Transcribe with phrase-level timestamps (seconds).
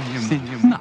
[0.00, 0.80] cinema,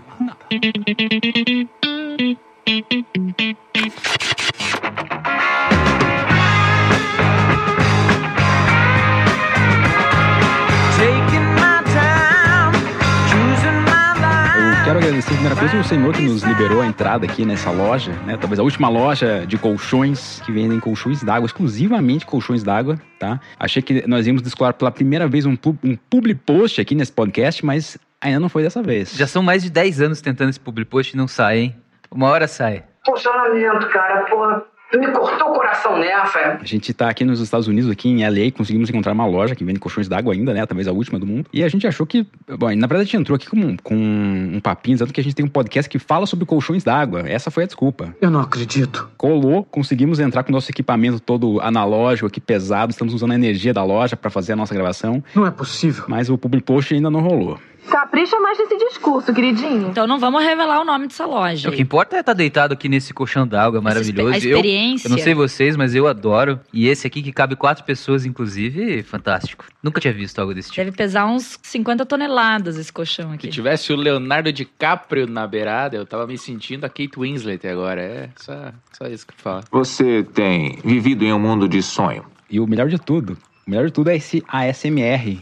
[14.83, 18.37] quero agradecer, primeira coisa, o senhor que nos liberou a entrada aqui nessa loja, né?
[18.37, 23.39] Talvez a última loja de colchões que vendem colchões d'água, exclusivamente colchões d'água, tá?
[23.57, 27.65] Achei que nós íamos descolar pela primeira vez um, um public post aqui nesse podcast,
[27.65, 29.11] mas ainda não foi dessa vez.
[29.13, 31.75] Já são mais de 10 anos tentando esse public post e não sai, hein?
[32.09, 32.83] Uma hora sai.
[33.05, 34.63] Funcionamento, cara, porra.
[34.93, 36.59] Tu me cortou o coração nessa.
[36.61, 39.65] A gente tá aqui nos Estados Unidos, aqui em LA, conseguimos encontrar uma loja que
[39.65, 40.63] vende colchões d'água ainda, né?
[40.67, 41.49] Talvez a última do mundo.
[41.51, 42.27] E a gente achou que.
[42.47, 45.35] Bom, na verdade a gente entrou aqui com, com um papinho dizendo que a gente
[45.35, 47.23] tem um podcast que fala sobre colchões d'água.
[47.27, 48.15] Essa foi a desculpa.
[48.21, 49.09] Eu não acredito.
[49.17, 52.91] Colou, conseguimos entrar com o nosso equipamento todo analógico aqui, pesado.
[52.91, 55.23] Estamos usando a energia da loja para fazer a nossa gravação.
[55.33, 56.05] Não é possível.
[56.07, 57.57] Mas o public post ainda não rolou.
[57.89, 59.89] Capricha mais nesse discurso, queridinho.
[59.89, 61.69] Então não vamos revelar o nome dessa loja.
[61.69, 64.33] O que importa é estar deitado aqui nesse colchão d'água maravilhoso.
[64.33, 65.07] a experiência.
[65.07, 66.59] Eu, eu não sei vocês, mas eu adoro.
[66.71, 69.65] E esse aqui, que cabe quatro pessoas, inclusive, fantástico.
[69.81, 70.83] Nunca tinha visto algo desse tipo.
[70.83, 73.47] Deve pesar uns 50 toneladas esse colchão aqui.
[73.47, 78.01] Se tivesse o Leonardo DiCaprio na beirada, eu tava me sentindo a Kate Winslet agora.
[78.01, 79.63] É só, só isso que eu falo.
[79.71, 82.25] Você tem vivido em um mundo de sonho.
[82.49, 85.41] E o melhor de tudo, o melhor de tudo é esse ASMR.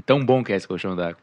[0.00, 1.18] E tão bom que é esse colchão d'água.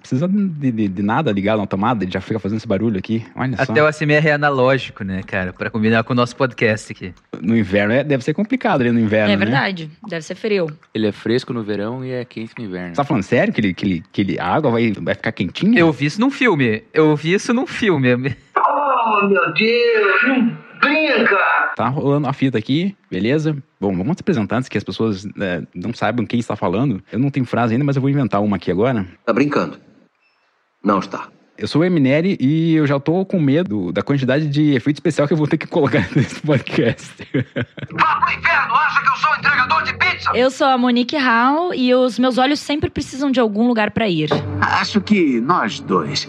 [0.00, 3.24] Precisa de, de, de, nada ligado na tomada, ele já fica fazendo esse barulho aqui.
[3.36, 3.84] Olha Até só.
[3.84, 5.52] o ASMR é analógico, né, cara?
[5.52, 7.14] Pra combinar com o nosso podcast aqui.
[7.40, 9.32] No inverno é, deve ser complicado ali no inverno.
[9.32, 9.44] É né?
[9.44, 10.66] verdade, deve ser frio.
[10.92, 12.88] Ele é fresco no verão e é quente no inverno.
[12.88, 15.30] Você tá falando sério que, ele, que, ele, que ele, a água vai, vai ficar
[15.30, 15.78] quentinha?
[15.78, 16.82] Eu vi isso num filme.
[16.92, 18.36] Eu vi isso num filme.
[18.56, 20.22] Oh, meu Deus!
[20.26, 21.61] Não brinca!
[21.76, 23.56] Tá rolando a fita aqui, beleza?
[23.80, 27.02] Bom, vamos se apresentar antes que as pessoas é, não saibam quem está falando.
[27.10, 29.06] Eu não tenho frase ainda, mas eu vou inventar uma aqui agora.
[29.24, 29.78] Tá brincando?
[30.84, 31.28] Não está.
[31.56, 35.28] Eu sou o Emineri e eu já tô com medo da quantidade de efeito especial
[35.28, 37.14] que eu vou ter que colocar nesse podcast.
[37.92, 38.74] Vá pro inferno!
[38.74, 40.30] Acha que eu sou entregador de pizza?
[40.34, 44.08] Eu sou a Monique Hall e os meus olhos sempre precisam de algum lugar para
[44.08, 44.28] ir.
[44.60, 46.28] Acho que nós dois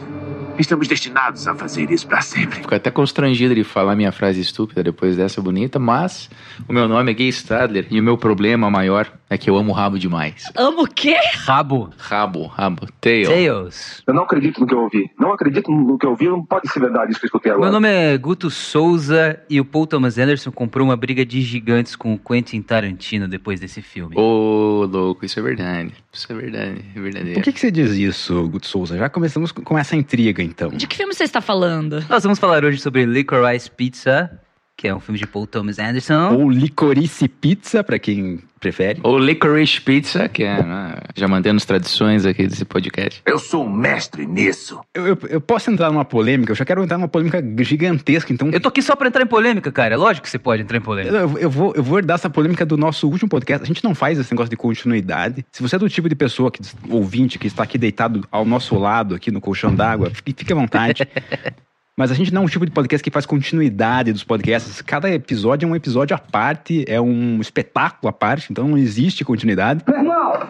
[0.57, 2.59] estamos destinados a fazer isso para sempre.
[2.59, 6.29] Fico até constrangido de falar minha frase estúpida depois dessa bonita, mas
[6.67, 9.71] o meu nome é Gay Stadler e o meu problema maior é que eu amo
[9.71, 10.51] rabo demais.
[10.55, 11.15] Amo o quê?
[11.45, 11.89] Rabo.
[11.97, 12.87] Rabo, rabo.
[13.01, 13.27] Tail.
[13.27, 14.03] Tails.
[14.05, 15.09] Eu não acredito no que eu ouvi.
[15.19, 17.65] Não acredito no que eu ouvi, não pode ser verdade isso que eu escutei agora.
[17.65, 21.95] Meu nome é Guto Souza e o Paul Thomas Anderson comprou uma briga de gigantes
[21.95, 24.15] com o Quentin Tarantino depois desse filme.
[24.15, 25.93] Ô, oh, louco, isso é verdade.
[26.11, 27.33] Isso é verdade, é verdadeiro.
[27.33, 28.97] Por que, que você diz isso, Guto Souza?
[28.97, 30.69] Já começamos com essa intriga, então.
[30.69, 32.05] De que filme você está falando?
[32.07, 34.39] Nós vamos falar hoje sobre Licorice Pizza,
[34.75, 36.33] que é um filme de Paul Thomas Anderson.
[36.33, 38.99] Ou Licorice Pizza, para quem prefere.
[39.03, 43.21] Ou Licorice Pizza, que é, né, já mantendo as tradições aqui desse podcast.
[43.25, 44.79] Eu sou um mestre nisso.
[44.93, 48.49] Eu, eu, eu, posso entrar numa polêmica, eu já quero entrar numa polêmica gigantesca, então...
[48.49, 49.93] Eu tô aqui só pra entrar em polêmica, cara.
[49.93, 51.15] É lógico que você pode entrar em polêmica.
[51.15, 53.63] Eu, eu, vou, eu vou herdar essa polêmica do nosso último podcast.
[53.63, 55.45] A gente não faz esse negócio de continuidade.
[55.51, 58.77] Se você é do tipo de pessoa, que, ouvinte, que está aqui deitado ao nosso
[58.77, 61.07] lado, aqui no colchão d'água, fique, fique à vontade.
[61.97, 64.81] Mas a gente não é um tipo de podcast que faz continuidade dos podcasts.
[64.81, 69.23] Cada episódio é um episódio à parte, é um espetáculo à parte, então não existe
[69.23, 69.83] continuidade.
[69.87, 70.47] Meu irmão,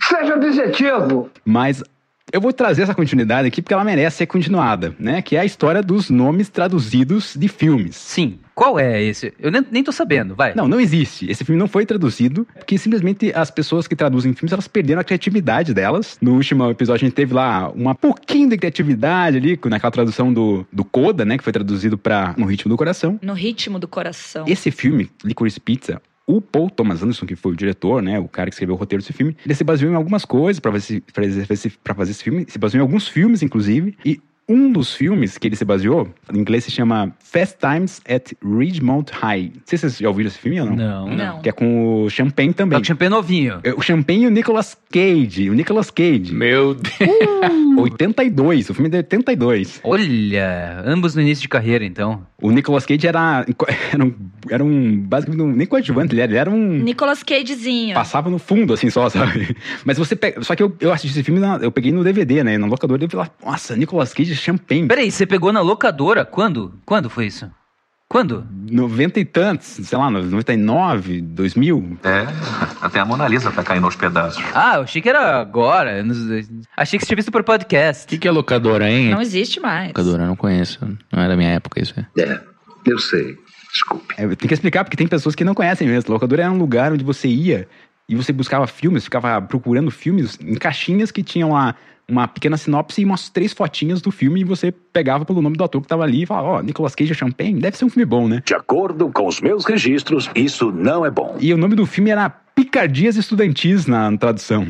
[0.00, 1.30] seja objetivo.
[1.44, 1.84] Mas
[2.32, 5.22] eu vou trazer essa continuidade aqui porque ela merece ser continuada, né?
[5.22, 7.94] Que é a história dos nomes traduzidos de filmes.
[7.94, 8.40] Sim.
[8.56, 9.34] Qual é esse?
[9.38, 10.54] Eu nem, nem tô sabendo, vai.
[10.54, 11.30] Não, não existe.
[11.30, 15.04] Esse filme não foi traduzido, porque simplesmente as pessoas que traduzem filmes, elas perderam a
[15.04, 16.16] criatividade delas.
[16.22, 20.66] No último episódio a gente teve lá uma pouquinho de criatividade ali, naquela tradução do,
[20.72, 21.36] do Coda, né?
[21.36, 23.18] Que foi traduzido para No Ritmo do Coração.
[23.20, 24.46] No Ritmo do Coração.
[24.48, 28.48] Esse filme, Licorice Pizza, o Paul Thomas Anderson, que foi o diretor, né, o cara
[28.48, 31.46] que escreveu o roteiro desse filme, ele se baseou em algumas coisas para fazer, fazer,
[31.84, 35.56] fazer esse filme, se baseou em alguns filmes, inclusive, e um dos filmes que ele
[35.56, 39.52] se baseou, em inglês se chama Fast Times at Ridgemont High.
[39.54, 40.76] Não sei se vocês já ouviram esse filme ou não.
[40.76, 41.08] Não.
[41.08, 41.42] Não.
[41.42, 42.78] Que é com o Champagne também.
[42.78, 43.60] É o Champagne novinho.
[43.64, 45.50] É, o Champagne e o Nicolas Cage.
[45.50, 46.32] O Nicolas Cage.
[46.32, 47.10] Meu Deus.
[47.76, 48.70] Uh, 82.
[48.70, 49.80] O filme é de 82.
[49.82, 52.24] Olha, ambos no início de carreira, então.
[52.40, 53.46] O Nicolas Cage era,
[53.92, 54.14] era um,
[54.50, 56.78] era um basicamente um, nem coadjuvante, ele era, ele era um...
[56.82, 57.94] Nicolas Cagezinho.
[57.94, 59.56] Passava no fundo, assim, só, sabe?
[59.86, 60.42] Mas você pega...
[60.42, 62.58] Só que eu, eu assisti esse filme, na, eu peguei no DVD, né?
[62.58, 64.86] Na locadora, eu lá, nossa, Nicolas Cage Champagne.
[64.86, 66.26] Peraí, você pegou na locadora?
[66.26, 66.74] Quando?
[66.84, 67.50] Quando foi isso?
[68.16, 68.46] Quando?
[68.70, 71.98] 90 e tantos, sei lá, 99, 2000.
[72.02, 72.26] É,
[72.80, 74.42] até a Mona Lisa tá caindo aos pedaços.
[74.54, 76.02] Ah, eu achei que era agora.
[76.74, 78.06] Achei que você tinha visto por podcast.
[78.06, 79.10] O que, que é locadora, hein?
[79.10, 79.88] Não existe mais.
[79.88, 80.78] Locadora, não conheço.
[81.12, 81.92] Não é da minha época isso.
[82.16, 82.40] É, é
[82.86, 83.36] eu sei.
[83.70, 84.14] Desculpe.
[84.16, 86.10] É, tem que explicar, porque tem pessoas que não conhecem mesmo.
[86.10, 87.68] Locadora era um lugar onde você ia
[88.08, 91.74] e você buscava filmes, ficava procurando filmes em caixinhas que tinham lá
[92.08, 95.64] uma pequena sinopse e umas três fotinhas do filme e você pegava pelo nome do
[95.64, 98.28] ator que tava ali e falava, ó, Nicolas Cage Champagne, deve ser um filme bom,
[98.28, 98.42] né?
[98.44, 101.36] De acordo com os meus registros, isso não é bom.
[101.40, 104.66] E o nome do filme era Picardias Estudantis na tradução.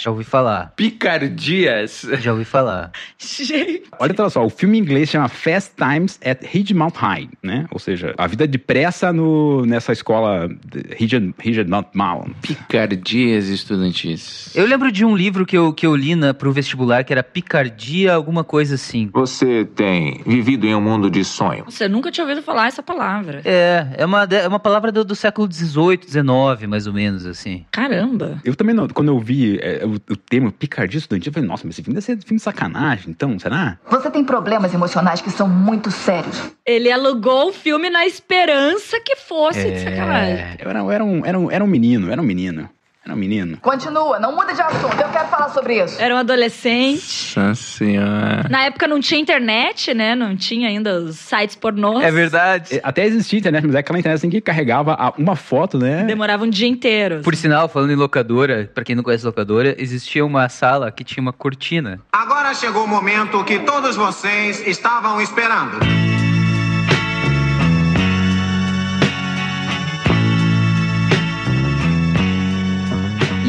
[0.00, 0.72] Já ouvi falar.
[0.74, 2.06] Picardias.
[2.20, 2.90] Já ouvi falar.
[3.18, 3.82] Gente.
[3.98, 7.66] Olha só, o filme em inglês chama Fast Times at Ridgemont High, né?
[7.70, 10.48] Ou seja, a vida depressa no, nessa escola
[10.96, 12.30] Ridgemont Mount.
[12.40, 14.56] Picardias estudantis.
[14.56, 17.22] Eu lembro de um livro que eu, que eu li na, pro vestibular que era
[17.22, 19.08] Picardia, alguma coisa assim.
[19.12, 21.64] Você tem vivido em um mundo de sonho.
[21.64, 23.40] Você nunca tinha ouvido falar essa palavra.
[23.44, 27.64] É, é uma, é uma palavra do, do século XVIII, XIX, mais ou menos, assim.
[27.70, 28.38] Caramba.
[28.44, 31.62] Eu também, não- quando eu vi é, o, o termo Picardia Estudantil, eu falei, nossa,
[31.66, 33.78] mas esse filme deve ser filme de sacanagem, então, será?
[33.90, 36.50] Você tem problemas emocionais que são muito sérios.
[36.66, 39.70] Ele alugou o filme na esperança que fosse É.
[39.70, 40.44] de sacanagem.
[40.58, 42.68] Eu era, eu era, um, era, um, era um menino, era um menino.
[43.08, 43.56] Era um menino.
[43.62, 45.00] Continua, não muda de assunto.
[45.00, 45.98] Eu quero falar sobre isso.
[45.98, 47.34] Era um adolescente.
[47.38, 48.46] Nossa senhora.
[48.50, 50.14] Na época não tinha internet, né?
[50.14, 52.04] Não tinha ainda os sites pornôs.
[52.04, 52.78] É verdade.
[52.82, 56.04] Até existia internet, mas é aquela internet assim que carregava uma foto, né?
[56.04, 57.22] Demorava um dia inteiro.
[57.22, 61.22] Por sinal, falando em locadora, pra quem não conhece locadora, existia uma sala que tinha
[61.22, 62.00] uma cortina.
[62.12, 65.78] Agora chegou o momento que todos vocês estavam esperando.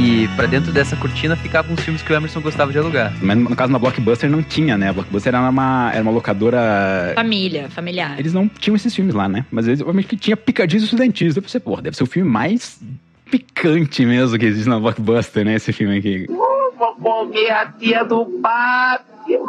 [0.09, 3.13] E pra dentro dessa cortina ficavam os filmes que o Emerson gostava de alugar.
[3.21, 4.89] Mas no caso na Blockbuster não tinha, né?
[4.89, 7.11] A Blockbuster era uma, era uma locadora.
[7.13, 8.19] Família, familiar.
[8.19, 9.45] Eles não tinham esses filmes lá, né?
[9.51, 11.35] Mas eles, obviamente, que tinha Picadinhos Estudantis.
[11.35, 12.81] Eu pensei, pô, deve ser o filme mais
[13.29, 15.53] picante mesmo que existe na Blockbuster, né?
[15.53, 16.25] Esse filme aqui.
[16.27, 19.45] Vou comer a tia do Batman.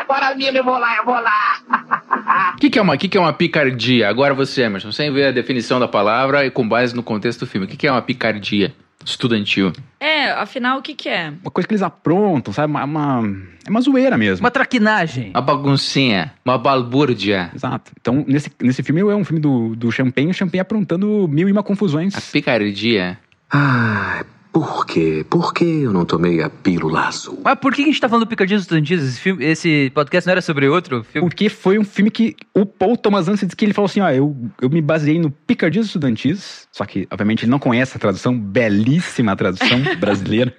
[0.00, 2.52] Agora mesmo eu vou lá, eu vou lá.
[2.52, 4.06] O que, que é uma, que, que é uma picardia?
[4.06, 7.46] Agora você, Emerson, sem ver a definição da palavra e com base no contexto do
[7.46, 7.66] filme.
[7.66, 8.74] O que, que é uma picardia
[9.04, 9.72] estudantil?
[9.98, 11.32] É, afinal, o que que é?
[11.42, 12.70] Uma coisa que eles aprontam, sabe?
[12.70, 13.36] Uma, uma-
[13.66, 14.44] é uma zoeira mesmo.
[14.44, 15.30] Uma traquinagem.
[15.30, 17.50] Uma baguncinha, uma balbúrdia.
[17.54, 17.92] Exato.
[18.00, 21.52] Então, nesse, nesse filme é um filme do, do Champagne, o Champagne aprontando mil e
[21.52, 22.14] uma confusões.
[22.16, 23.18] A picardia.
[23.50, 25.24] Ah, por quê?
[25.28, 27.40] Por que eu não tomei a pílula azul?
[27.44, 29.02] Mas por que a gente tá falando do Picardias Estudantis?
[29.02, 31.28] Esse, filme, esse podcast não era sobre outro filme?
[31.28, 34.10] Porque foi um filme que o Paul Thomas Anderson disse que ele falou assim, ó,
[34.10, 38.36] eu, eu me baseei no Picardias Estudantis, só que, obviamente, ele não conhece a tradução,
[38.38, 40.54] belíssima tradução brasileira.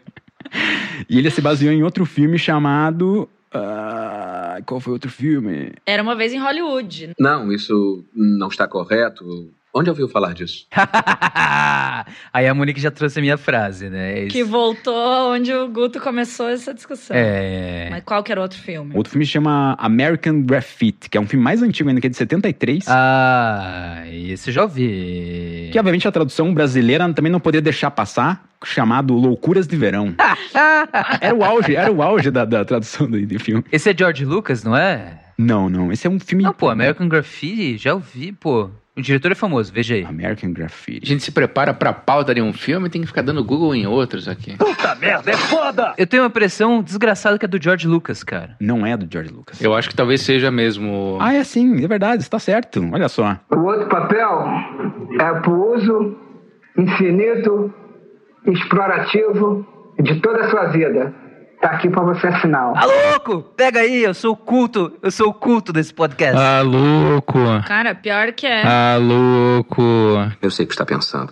[1.09, 3.27] e ele se baseou em outro filme chamado...
[3.53, 5.73] ah, qual foi outro filme?
[5.85, 7.11] Era uma vez em Hollywood.
[7.19, 9.49] Não, isso não está correto.
[9.73, 10.67] Onde ouviu falar disso?
[12.33, 14.25] Aí a Monique já trouxe a minha frase, né?
[14.25, 17.15] Que voltou onde o Guto começou essa discussão.
[17.15, 17.87] É.
[17.89, 18.93] Mas qual que era o outro filme?
[18.95, 22.17] Outro filme chama American Graffiti, que é um filme mais antigo ainda, que é de
[22.17, 22.83] 73.
[22.89, 25.69] Ah, esse eu já ouvi.
[25.71, 30.13] Que, obviamente, a tradução brasileira também não poderia deixar passar, chamado Loucuras de Verão.
[31.21, 33.63] era o auge, era o auge da, da tradução do, do filme.
[33.71, 35.17] Esse é George Lucas, não é?
[35.37, 36.43] Não, não, esse é um filme...
[36.43, 38.69] Não, pô, American Graffiti, já ouvi, pô.
[38.95, 40.03] O diretor é famoso, veja aí.
[40.03, 41.07] American A Graffiti.
[41.07, 43.87] gente se prepara pra pauta de um filme e tem que ficar dando Google em
[43.87, 44.57] outros aqui.
[44.57, 45.93] Puta merda, é foda!
[45.97, 48.57] Eu tenho uma impressão desgraçada que é do George Lucas, cara.
[48.59, 49.61] Não é do George Lucas.
[49.61, 51.17] Eu acho que talvez seja mesmo.
[51.21, 52.85] Ah, é sim, é verdade, está certo.
[52.91, 53.37] Olha só.
[53.49, 54.45] O outro papel
[55.19, 56.17] é pro uso
[56.77, 57.73] infinito,
[58.45, 59.65] explorativo
[60.01, 61.13] de toda a sua vida.
[61.61, 62.73] Tá aqui pra você assinar.
[62.75, 63.43] Ah, louco!
[63.55, 66.35] Pega aí, eu sou o culto, eu sou o culto desse podcast.
[66.35, 67.37] Ah, louco!
[67.67, 68.63] Cara, pior que é.
[68.65, 69.81] Ah, louco!
[70.41, 71.31] Eu sei o que está pensando.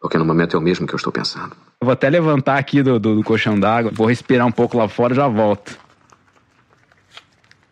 [0.00, 1.52] Porque no momento é o mesmo que eu estou pensando.
[1.80, 4.88] Eu vou até levantar aqui do, do, do colchão d'água, vou respirar um pouco lá
[4.88, 5.78] fora e já volto.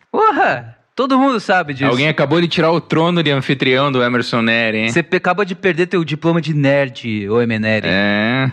[0.09, 0.77] Porra!
[0.95, 1.89] Todo mundo sabe disso.
[1.89, 4.89] Alguém acabou de tirar o trono de anfitrião do Emerson Neri, hein?
[4.89, 7.87] Você acaba de perder teu diploma de nerd, ô Emeneri.
[7.89, 8.51] É.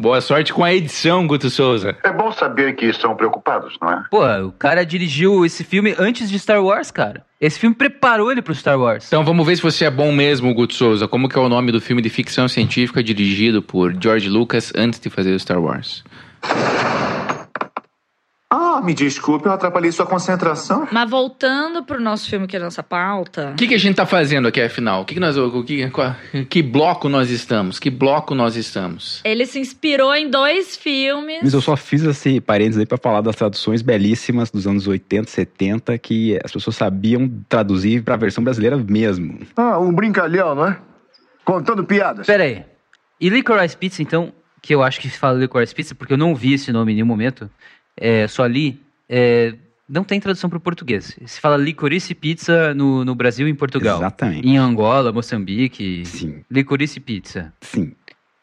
[0.00, 1.96] Boa sorte com a edição, Guto Souza.
[2.04, 4.04] É bom saber que estão preocupados, não é?
[4.08, 7.24] Pô, o cara dirigiu esse filme antes de Star Wars, cara.
[7.40, 9.08] Esse filme preparou ele pro Star Wars.
[9.08, 11.08] Então vamos ver se você é bom mesmo, Guto Souza.
[11.08, 15.00] Como que é o nome do filme de ficção científica dirigido por George Lucas antes
[15.00, 16.04] de fazer o Star Wars?
[18.78, 20.86] Ah, me desculpe, eu atrapalhei sua concentração.
[20.92, 23.50] Mas voltando pro nosso filme que é a nossa pauta.
[23.52, 25.02] O que, que a gente tá fazendo aqui, afinal?
[25.02, 25.36] O que, que nós.
[25.36, 26.14] O que, qual-
[26.48, 27.78] que bloco nós estamos?
[27.78, 29.20] Que bloco nós estamos?
[29.24, 31.40] Ele se inspirou em dois filmes.
[31.42, 35.28] Mas eu só fiz esse parênteses aí pra falar das traduções belíssimas dos anos 80,
[35.28, 39.38] 70, que as pessoas sabiam traduzir pra versão brasileira mesmo.
[39.56, 40.78] Ah, um brincalhão, não é?
[41.44, 42.26] Contando piadas.
[42.26, 42.64] Pera aí.
[43.20, 44.32] E Licorice Pizza, então,
[44.62, 46.94] que eu acho que se fala Licorice Pizza, porque eu não vi esse nome em
[46.96, 47.50] nenhum momento,
[48.00, 49.54] é, só li, é,
[49.88, 51.16] não tem tradução para o português.
[51.24, 53.98] Se fala Licorice Pizza no, no Brasil e em Portugal.
[53.98, 54.46] Exatamente.
[54.46, 56.04] Em Angola, Moçambique.
[56.04, 56.44] Sim.
[56.50, 57.52] Licorice Pizza.
[57.62, 57.92] Sim.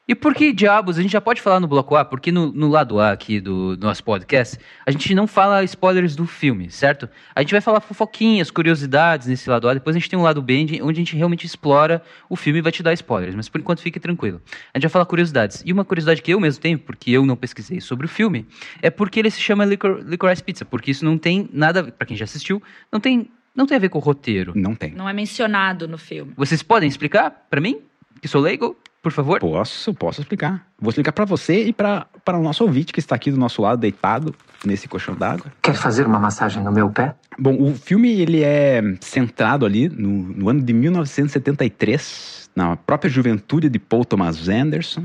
[0.08, 2.68] E por que diabos, a gente já pode falar no bloco A, porque no, no
[2.68, 7.10] lado A aqui do, do nosso podcast, a gente não fala spoilers do filme, certo?
[7.34, 10.44] A gente vai falar fofoquinhas, curiosidades nesse lado A, depois a gente tem um lado
[10.44, 13.60] B, onde a gente realmente explora o filme e vai te dar spoilers, mas por
[13.60, 14.40] enquanto fique tranquilo.
[14.72, 15.64] A gente vai falar curiosidades.
[15.66, 18.46] E uma curiosidade que eu mesmo tenho, porque eu não pesquisei sobre o filme,
[18.84, 22.16] é porque ele se chama Licor, Licorice Pizza, porque isso não tem nada, para quem
[22.16, 24.54] já assistiu, não tem, não tem a ver com o roteiro.
[24.56, 24.92] Não tem.
[24.92, 26.32] Não é mencionado no filme.
[26.38, 27.80] Vocês podem explicar para mim,
[28.22, 28.78] que sou leigo?
[29.06, 29.40] Por favor?
[29.40, 30.66] Posso, posso explicar.
[30.80, 33.80] Vou explicar para você e para o nosso ouvinte que está aqui do nosso lado,
[33.80, 34.34] deitado
[34.66, 35.46] nesse colchão d'água.
[35.62, 37.14] Quer fazer uma massagem no meu pé?
[37.38, 43.70] Bom, o filme ele é centrado ali no, no ano de 1973, na própria juventude
[43.70, 45.04] de Paul Thomas Anderson.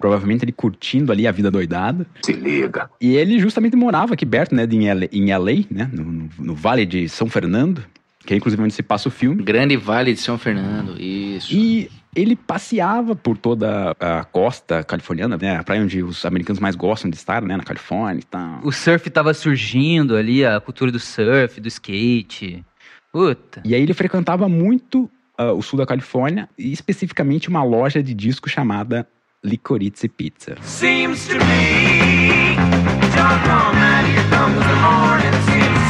[0.00, 2.04] Provavelmente ele curtindo ali a vida doidada.
[2.24, 2.90] Se liga.
[3.00, 6.28] E ele justamente morava aqui perto, né, de, em, LA, em LA né, no, no,
[6.40, 7.84] no Vale de São Fernando,
[8.26, 9.44] que é inclusive onde se passa o filme.
[9.44, 11.54] Grande Vale de São Fernando, isso.
[11.54, 11.88] E
[12.18, 15.56] ele passeava por toda a costa californiana, né?
[15.56, 17.56] A praia onde os americanos mais gostam de estar, né?
[17.56, 18.60] Na Califórnia e tal.
[18.62, 22.64] O surf tava surgindo ali, a cultura do surf, do skate.
[23.12, 23.62] Puta.
[23.64, 28.12] E aí ele frequentava muito uh, o sul da Califórnia e especificamente uma loja de
[28.12, 29.06] disco chamada
[29.42, 30.56] Licorice Pizza.
[30.62, 33.38] Seems to me, seems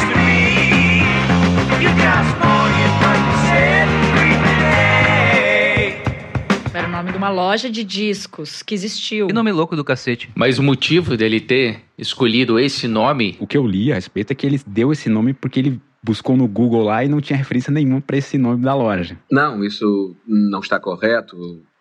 [0.01, 1.01] to me,
[1.83, 2.58] you got
[6.99, 9.29] nome de uma loja de discos que existiu.
[9.29, 10.31] Que nome louco do cacete.
[10.35, 13.37] Mas o motivo dele ter escolhido esse nome.
[13.39, 16.37] O que eu li a respeito é que ele deu esse nome porque ele buscou
[16.37, 19.17] no Google lá e não tinha referência nenhuma para esse nome da loja.
[19.31, 21.37] Não, isso não está correto.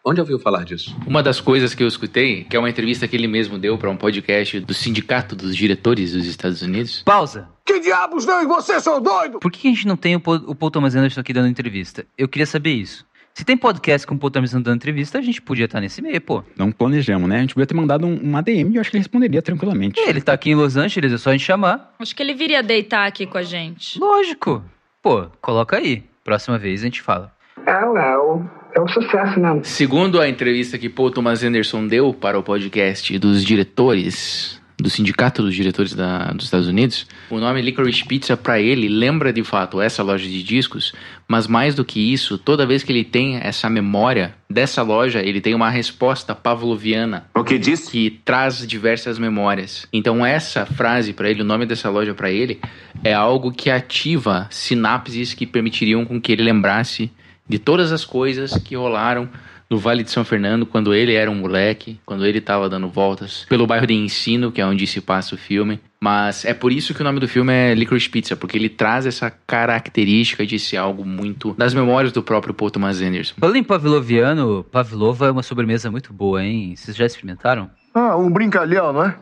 [0.05, 0.95] Onde ouviu falar disso?
[1.05, 3.89] Uma das coisas que eu escutei, que é uma entrevista que ele mesmo deu para
[3.89, 7.01] um podcast do Sindicato dos Diretores dos Estados Unidos.
[7.03, 7.50] Pausa.
[7.65, 8.41] Que diabos não?
[8.41, 9.39] E você, seu doido?
[9.39, 12.05] Por que a gente não tem o Paul, o Paul Thomas Anderson aqui dando entrevista?
[12.17, 13.05] Eu queria saber isso.
[13.38, 16.20] Se tem podcast com o Paul Thomas dando entrevista, a gente podia estar nesse meio,
[16.20, 16.44] pô.
[16.58, 17.38] Não planejamos, né?
[17.38, 20.00] A gente podia ter mandado um, um ADM e eu acho que ele responderia tranquilamente.
[20.00, 21.94] Ele tá aqui em Los Angeles, é só a gente chamar.
[22.00, 24.00] Acho que ele viria deitar aqui com a gente.
[24.00, 24.63] Lógico.
[25.03, 26.03] Pô, coloca aí.
[26.24, 27.32] Próxima vez a gente fala.
[27.63, 28.41] É, é, o,
[28.74, 29.60] é um sucesso, né?
[29.62, 35.41] Segundo a entrevista que Paul Thomas Anderson deu para o podcast dos diretores do Sindicato
[35.41, 39.81] dos Diretores da, dos Estados Unidos, o nome Licorice Pizza para ele lembra de fato
[39.81, 40.93] essa loja de discos,
[41.27, 45.41] mas mais do que isso, toda vez que ele tem essa memória dessa loja, ele
[45.41, 47.25] tem uma resposta pavloviana.
[47.36, 47.89] O que diz?
[47.89, 49.88] Que traz diversas memórias.
[49.91, 52.60] Então essa frase para ele, o nome dessa loja para ele,
[53.03, 57.12] é algo que ativa sinapses que permitiriam com que ele lembrasse
[57.50, 59.27] de todas as coisas que rolaram
[59.69, 63.45] no Vale de São Fernando, quando ele era um moleque, quando ele estava dando voltas
[63.50, 65.79] pelo bairro de Ensino, que é onde se passa o filme.
[66.00, 69.05] Mas é por isso que o nome do filme é Licorice Pizza, porque ele traz
[69.05, 73.36] essa característica de ser algo muito das memórias do próprio Paul Thomas Anderson.
[73.39, 76.75] Falando em pavloviano, pavlova é uma sobremesa muito boa, hein?
[76.75, 77.69] Vocês já experimentaram?
[77.93, 79.17] Ah, um brincalhão, não é?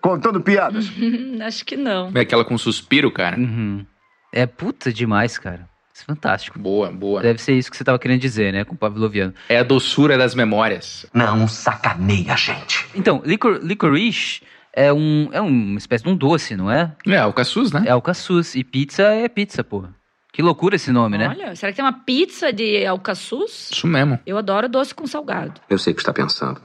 [0.00, 0.90] Contando piadas.
[1.44, 2.10] Acho que não.
[2.14, 3.38] É aquela com suspiro, cara?
[3.38, 3.84] Uhum.
[4.32, 5.68] É puta demais, cara.
[5.96, 6.58] Isso é fantástico.
[6.58, 7.22] Boa, boa.
[7.22, 9.32] Deve ser isso que você estava querendo dizer, né, com o Pavloviano.
[9.48, 11.06] É a doçura das memórias.
[11.14, 12.86] Não sacaneia, gente.
[12.94, 14.42] Então, licor, licorice
[14.74, 16.94] é, um, é uma espécie de um doce, não é?
[17.06, 17.84] É, alcaçuz, né?
[17.86, 18.54] É alcaçuz.
[18.54, 19.84] E pizza é pizza, pô.
[20.34, 21.34] Que loucura esse nome, Olha, né?
[21.34, 23.70] Olha, será que tem uma pizza de alcaçuz?
[23.72, 24.20] Isso mesmo.
[24.26, 25.58] Eu adoro doce com salgado.
[25.70, 26.60] Eu sei o que está pensando.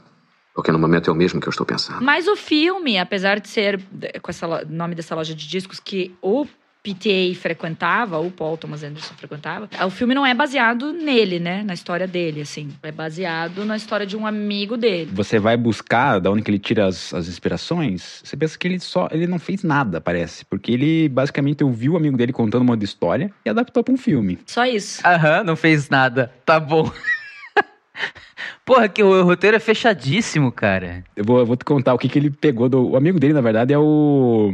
[0.54, 2.04] Porque no momento é o mesmo que eu estou pensando.
[2.04, 3.82] Mas o filme, apesar de ser
[4.22, 6.46] com esse nome dessa loja de discos, que o
[6.84, 11.62] PTA frequentava, o Paul Thomas Anderson frequentava, o filme não é baseado nele, né?
[11.64, 12.70] Na história dele, assim.
[12.82, 15.12] É baseado na história de um amigo dele.
[15.14, 18.80] Você vai buscar da onde que ele tira as, as inspirações, você pensa que ele
[18.80, 20.44] só ele não fez nada, parece.
[20.46, 24.40] Porque ele basicamente ouviu o amigo dele contando uma história e adaptou para um filme.
[24.48, 25.06] Só isso.
[25.06, 26.32] Aham, não fez nada.
[26.44, 26.92] Tá bom.
[28.66, 31.04] Porra, que o roteiro é fechadíssimo, cara.
[31.16, 32.92] Eu vou, eu vou te contar o que, que ele pegou do.
[32.92, 34.52] O amigo dele, na verdade, é o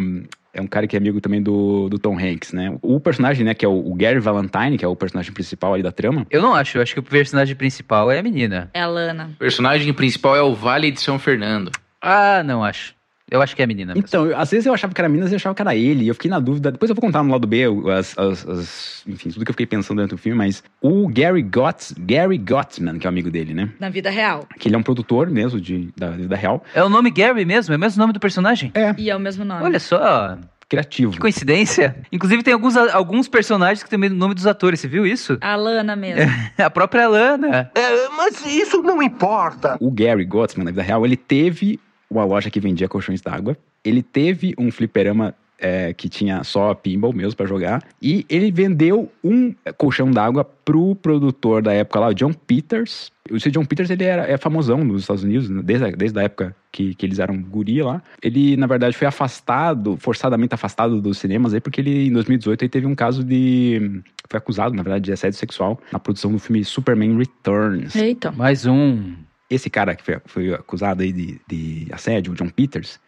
[0.57, 2.75] é um cara que é amigo também do, do Tom Hanks, né?
[2.81, 5.83] O personagem, né, que é o, o, Gary Valentine, que é o personagem principal ali
[5.83, 6.25] da trama.
[6.31, 8.69] Eu não acho, eu acho que o personagem principal é a menina.
[8.73, 9.31] É a Lana.
[9.35, 11.71] O personagem principal é o Vale de São Fernando.
[12.01, 12.96] Ah, não acho.
[13.29, 13.93] Eu acho que é a menina.
[13.93, 14.05] Mesmo.
[14.07, 15.75] Então, às vezes eu achava que era a menina, às vezes eu achava que era
[15.75, 16.05] ele.
[16.05, 16.71] E eu fiquei na dúvida.
[16.71, 17.63] Depois eu vou contar no lado B
[17.97, 20.37] as, as, as, enfim, tudo que eu fiquei pensando durante o filme.
[20.37, 23.69] Mas o Gary Gotts, Gary Gottsman, que é o amigo dele, né?
[23.79, 24.47] Na vida real.
[24.57, 26.63] Que ele é um produtor mesmo de, da vida real.
[26.73, 27.73] É o nome Gary mesmo?
[27.73, 28.71] É o mesmo nome do personagem?
[28.73, 28.95] É.
[28.97, 29.63] E é o mesmo nome.
[29.63, 30.37] Olha só
[30.69, 31.13] criativo.
[31.13, 31.95] Que coincidência.
[32.11, 35.37] Inclusive, tem alguns, alguns personagens que têm o nome dos atores, você viu isso?
[35.41, 36.29] A Lana mesmo.
[36.57, 37.71] É, a própria Lana.
[37.73, 39.77] É, mas isso não importa.
[39.79, 41.79] O Gary Gottsman, na vida real, ele teve
[42.09, 43.57] uma loja que vendia colchões d'água.
[43.83, 47.83] Ele teve um fliperama é, que tinha só pinball mesmo pra jogar.
[48.01, 53.11] E ele vendeu um colchão d'água pro produtor da época lá, o John Peters.
[53.29, 55.61] O John Peters, ele era, é famosão nos Estados Unidos, né?
[55.63, 58.01] desde, a, desde a época que, que eles eram guri lá.
[58.21, 62.69] Ele, na verdade, foi afastado, forçadamente afastado dos cinemas aí, porque ele, em 2018, ele
[62.69, 64.01] teve um caso de...
[64.29, 67.95] Foi acusado, na verdade, de assédio sexual na produção do filme Superman Returns.
[67.95, 68.29] Eita.
[68.31, 69.15] Mais um.
[69.49, 72.99] Esse cara que foi, foi acusado aí de, de assédio, o John Peters,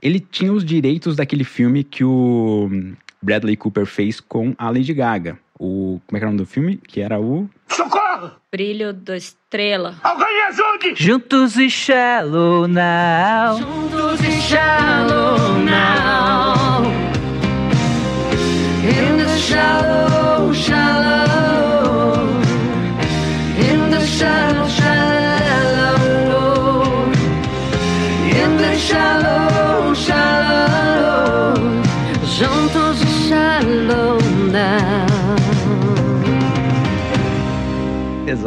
[0.00, 2.68] ele tinha os direitos daquele filme que o
[3.22, 5.38] Bradley Cooper fez com a Lady Gaga.
[5.58, 6.76] O, como é que era o nome do filme?
[6.76, 7.48] Que era o...
[7.68, 8.32] Socorro!
[8.50, 9.96] Brilho da estrela.
[10.02, 10.94] Alguém me ajude!
[10.96, 13.58] Juntos e shallow now.
[13.58, 16.82] Juntos e shallow now.
[18.82, 21.51] In the shallow, shallow.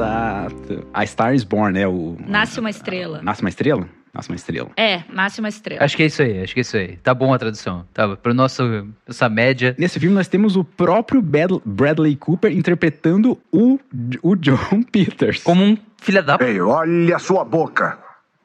[0.06, 0.86] Exato.
[0.94, 2.18] A Star is Born, é o...
[2.28, 3.22] Nasce uma estrela.
[3.22, 3.88] Nasce uma estrela?
[4.14, 4.70] Nasce uma estrela.
[4.78, 5.84] É, nasce uma estrela.
[5.84, 6.98] Acho que é isso aí, acho que é isso aí.
[6.98, 7.86] Tá bom a tradução.
[7.94, 8.64] Tá, pro nosso,
[9.08, 9.75] essa média.
[9.78, 13.80] Nesse filme nós temos o próprio Bad- Bradley Cooper interpretando o,
[14.22, 15.42] o John Peters.
[15.44, 16.38] Como um filho da...
[16.42, 17.98] Ei, olha a sua boca.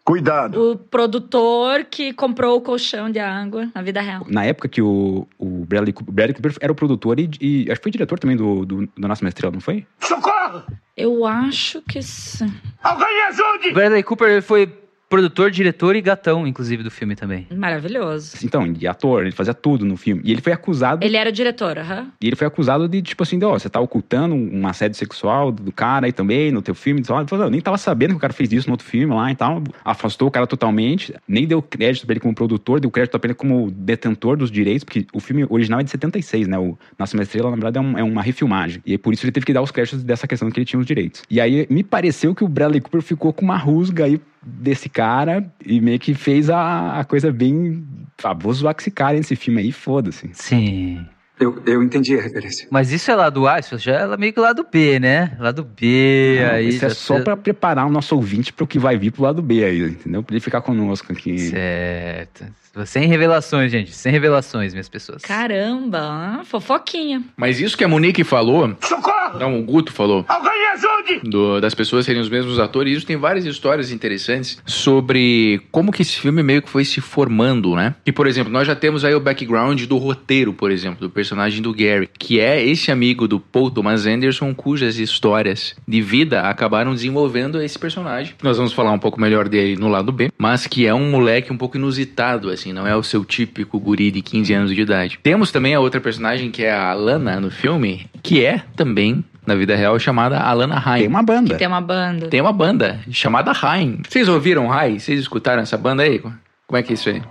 [0.05, 0.73] Cuidado.
[0.73, 4.27] O produtor que comprou o colchão de água na vida real.
[4.29, 7.81] Na época que o, o Bradley, Cooper, Bradley Cooper era o produtor e, e acho
[7.81, 9.87] que foi diretor também do, do, do Nasce uma Estrela, não foi?
[10.01, 10.63] Socorro!
[10.97, 12.53] Eu acho que sim.
[12.83, 13.73] Alguém me ajude!
[13.73, 14.67] Bradley Cooper foi
[15.11, 17.47] produtor, diretor e gatão, inclusive, do filme também.
[17.55, 18.37] Maravilhoso.
[18.45, 20.23] Então, e ator, ele fazia tudo no filme.
[20.25, 21.05] E ele foi acusado.
[21.05, 22.07] Ele era o diretor, aham.
[22.21, 25.51] E ele foi acusado de, tipo assim, de, ó, você tá ocultando um assédio sexual
[25.51, 27.01] do cara aí também, no teu filme.
[27.01, 29.13] Ele falou, não, eu nem tava sabendo que o cara fez isso no outro filme
[29.13, 29.63] lá e tal.
[29.85, 33.69] Afastou o cara totalmente, nem deu crédito pra ele como produtor, deu crédito ele como
[33.71, 36.57] detentor dos direitos, porque o filme original é de 76, né?
[36.57, 38.81] O Nasce uma Estrela, na verdade, é, um- é uma refilmagem.
[38.87, 40.79] E aí, por isso ele teve que dar os créditos dessa questão que ele tinha
[40.79, 41.23] os direitos.
[41.29, 45.45] E aí, me pareceu que o Bradley Cooper ficou com uma rusga aí desse cara
[45.65, 47.85] e meio que fez a, a coisa bem.
[48.23, 50.31] Ah, vou zoar com esse cara nesse filme aí, foda-se.
[50.35, 51.05] Sim.
[51.39, 52.69] Eu, eu entendi a referência.
[52.71, 55.35] Mas isso é lá do A, isso já é meio que lá do B, né?
[55.41, 56.69] Lá do B, Não, aí.
[56.69, 59.41] isso é já- só pra preparar o nosso ouvinte pro que vai vir pro lado
[59.41, 60.23] B aí, entendeu?
[60.23, 61.39] Pra ele ficar conosco aqui.
[61.39, 62.45] Certo.
[62.87, 63.93] Sem revelações, gente.
[63.93, 65.23] Sem revelações, minhas pessoas.
[65.23, 67.23] Caramba, fofoquinha.
[67.37, 68.77] Mas isso que a Monique falou.
[68.81, 69.39] Socorro!
[69.39, 70.25] Não, o Guto falou.
[70.29, 71.21] Alguém me ajude!
[71.25, 72.97] do- das pessoas serem os mesmos atores.
[72.99, 77.75] Isso tem várias histórias interessantes sobre como que esse filme meio que foi se formando,
[77.75, 77.95] né?
[78.07, 81.61] E, por exemplo, nós já temos aí o background do roteiro, por exemplo, do personagem
[81.63, 86.95] do Gary, que é esse amigo do Paul Thomas Anderson, cujas histórias de vida acabaram
[86.95, 88.35] desenvolvendo esse personagem.
[88.43, 91.53] Nós vamos falar um pouco melhor dele no lado B, mas que é um moleque
[91.53, 95.19] um pouco inusitado, assim, não é o seu típico guri de 15 anos de idade.
[95.23, 99.55] Temos também a outra personagem que é a Alana no filme, que é também na
[99.55, 101.01] vida real chamada Alana Haim.
[101.01, 101.57] Tem uma banda.
[101.57, 102.29] Tem uma banda.
[102.29, 104.03] Tem uma banda chamada Haim.
[104.09, 104.99] Vocês ouviram Haim?
[104.99, 106.19] Vocês escutaram essa banda aí?
[106.19, 107.23] Como é que é isso aí?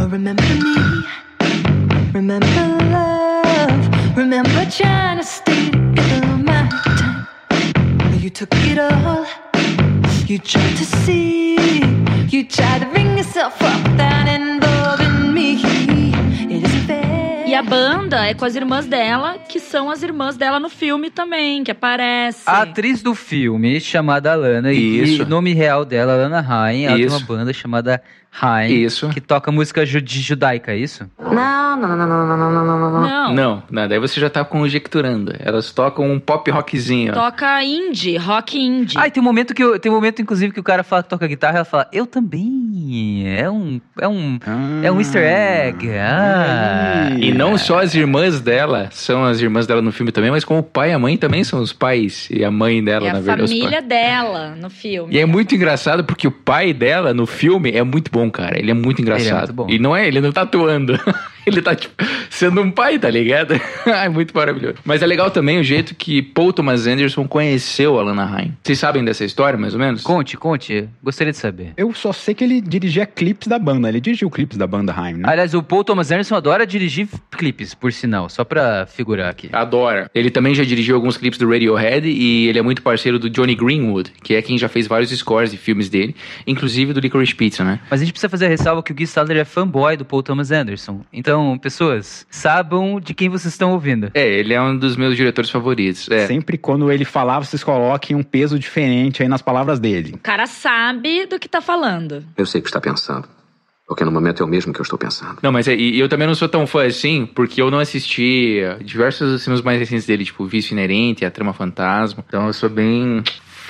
[0.00, 1.04] Oh, remember me,
[2.12, 7.26] remember love, remember trying to stay together my time.
[8.20, 9.24] You took it all,
[10.26, 11.80] you tried to see,
[12.28, 14.61] you tried to bring yourself up without involving
[17.52, 21.10] E a banda é com as irmãs dela, que são as irmãs dela no filme
[21.10, 22.44] também, que aparecem.
[22.46, 25.24] A atriz do filme, chamada Alana, e Isso.
[25.24, 27.26] o nome real dela, Alana Haim, ela tem uma Isso.
[27.26, 28.02] banda chamada
[28.40, 29.08] Haim, Isso.
[29.10, 31.08] que toca música judaica, é isso?
[31.20, 33.34] Não, não, não, não, não, não, não, não, não, não.
[33.34, 35.34] Não, Não, daí você já tá conjecturando.
[35.38, 37.12] Elas tocam um pop rockzinho.
[37.12, 38.96] toca indie, rock indie.
[38.98, 41.02] Ah, e tem um momento que eu- tem um momento inclusive que o cara fala
[41.02, 43.24] que toca guitarra, ela fala: "Eu também".
[43.26, 44.38] É um é um
[44.82, 45.88] é um easter egg.
[45.98, 47.10] Ah.
[47.18, 50.60] E não só as irmãs dela são as irmãs dela no filme também, mas como
[50.60, 52.28] o pai e a mãe também são os pais.
[52.30, 55.14] E a mãe dela, é a na verdade, os família dela no filme.
[55.14, 58.58] E é muito engraçado porque o pai dela no filme é muito bom, cara.
[58.58, 59.38] Ele é muito engraçado.
[59.38, 59.66] muito bom.
[59.68, 60.98] E não é, ele não tá atuando.
[61.46, 61.94] ele tá, tipo,
[62.30, 63.54] sendo um pai, tá ligado?
[63.86, 64.76] é muito maravilhoso.
[64.84, 68.52] Mas é legal também o jeito que Paul Thomas Anderson conheceu a Lana Haim.
[68.62, 70.02] Vocês sabem dessa história, mais ou menos?
[70.02, 70.88] Conte, conte.
[71.02, 71.72] Gostaria de saber.
[71.76, 73.88] Eu só sei que ele dirigia clipes da banda.
[73.88, 75.22] Ele dirigiu clipes da banda Haim, né?
[75.26, 79.48] Aliás, o Paul Thomas Anderson adora dirigir clipes, por sinal, só pra figurar aqui.
[79.52, 80.10] Adora.
[80.14, 83.54] Ele também já dirigiu alguns clipes do Radiohead e ele é muito parceiro do Johnny
[83.54, 86.14] Greenwood, que é quem já fez vários scores de filmes dele,
[86.46, 87.80] inclusive do Licorice Pizza, né?
[87.90, 90.22] Mas a gente precisa fazer a ressalva que o Guy Stadler é fanboy do Paul
[90.22, 91.00] Thomas Anderson.
[91.12, 94.10] Então, pessoas, sabam de quem vocês estão ouvindo.
[94.14, 96.10] É, ele é um dos meus diretores favoritos.
[96.10, 96.26] É.
[96.26, 100.12] Sempre quando ele falar, vocês coloquem um peso diferente aí nas palavras dele.
[100.14, 102.24] O cara sabe do que tá falando.
[102.36, 103.28] Eu sei o que está pensando.
[103.86, 105.38] Porque no momento é o mesmo que eu estou pensando.
[105.42, 108.60] Não, mas é, e eu também não sou tão fã assim, porque eu não assisti
[108.82, 112.24] diversos dos filmes mais recentes dele, tipo Vício Inerente, A Trama Fantasma.
[112.26, 113.22] Então eu sou bem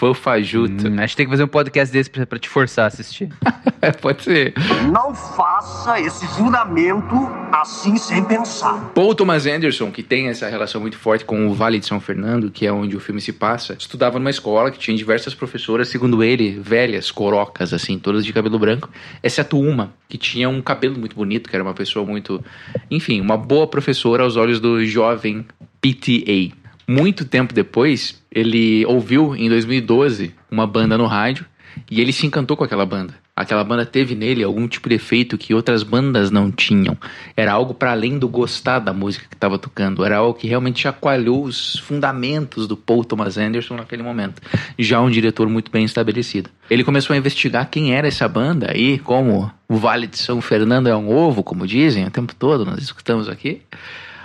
[0.03, 0.89] fã fajuto.
[0.89, 3.29] Hum, acho que tem que fazer um podcast desse pra, pra te forçar a assistir.
[4.03, 4.53] Pode ser.
[4.91, 7.15] Não faça esse fundamento
[7.53, 8.91] assim sem pensar.
[8.95, 12.51] Paul Thomas Anderson, que tem essa relação muito forte com o Vale de São Fernando,
[12.51, 16.23] que é onde o filme se passa, estudava numa escola que tinha diversas professoras, segundo
[16.23, 18.91] ele, velhas, corocas, assim, todas de cabelo branco,
[19.23, 22.45] exceto uma, que tinha um cabelo muito bonito, que era uma pessoa muito.
[22.91, 25.47] Enfim, uma boa professora aos olhos do jovem
[25.81, 26.62] PTA.
[26.93, 31.47] Muito tempo depois, ele ouviu em 2012 uma banda no rádio
[31.91, 33.15] e ele se encantou com aquela banda.
[33.35, 36.95] Aquela banda teve nele algum tipo de efeito que outras bandas não tinham.
[37.35, 40.05] Era algo para além do gostar da música que estava tocando.
[40.05, 44.43] Era algo que realmente chacoalhou os fundamentos do Paul Thomas Anderson naquele momento.
[44.79, 46.51] Já um diretor muito bem estabelecido.
[46.69, 50.89] Ele começou a investigar quem era essa banda e como o Vale de São Fernando
[50.89, 53.63] é um ovo, como dizem o tempo todo, nós escutamos aqui.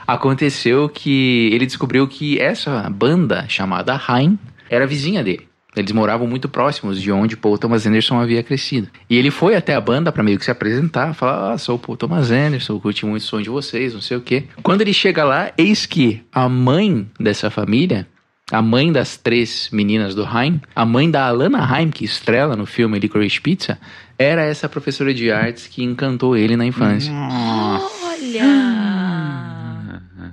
[0.08, 4.40] Aconteceu que ele descobriu que essa banda chamada Haim
[4.70, 5.48] era vizinha dele.
[5.76, 8.88] Eles moravam muito próximos de onde Paul Thomas Anderson havia crescido.
[9.10, 11.80] E ele foi até a banda para meio que se apresentar, falar: Ah, sou o
[11.80, 14.46] Paul Thomas Anderson, eu curti muito o som de vocês, não sei o quê.
[14.64, 18.08] Quando ele chega lá, eis que a mãe dessa família,
[18.52, 22.66] a mãe das três meninas do Haim, a mãe da Alana Haim, que estrela no
[22.66, 23.78] filme Licorice Pizza,
[24.18, 27.14] era essa professora de artes que encantou ele na infância.
[27.14, 28.88] Olha!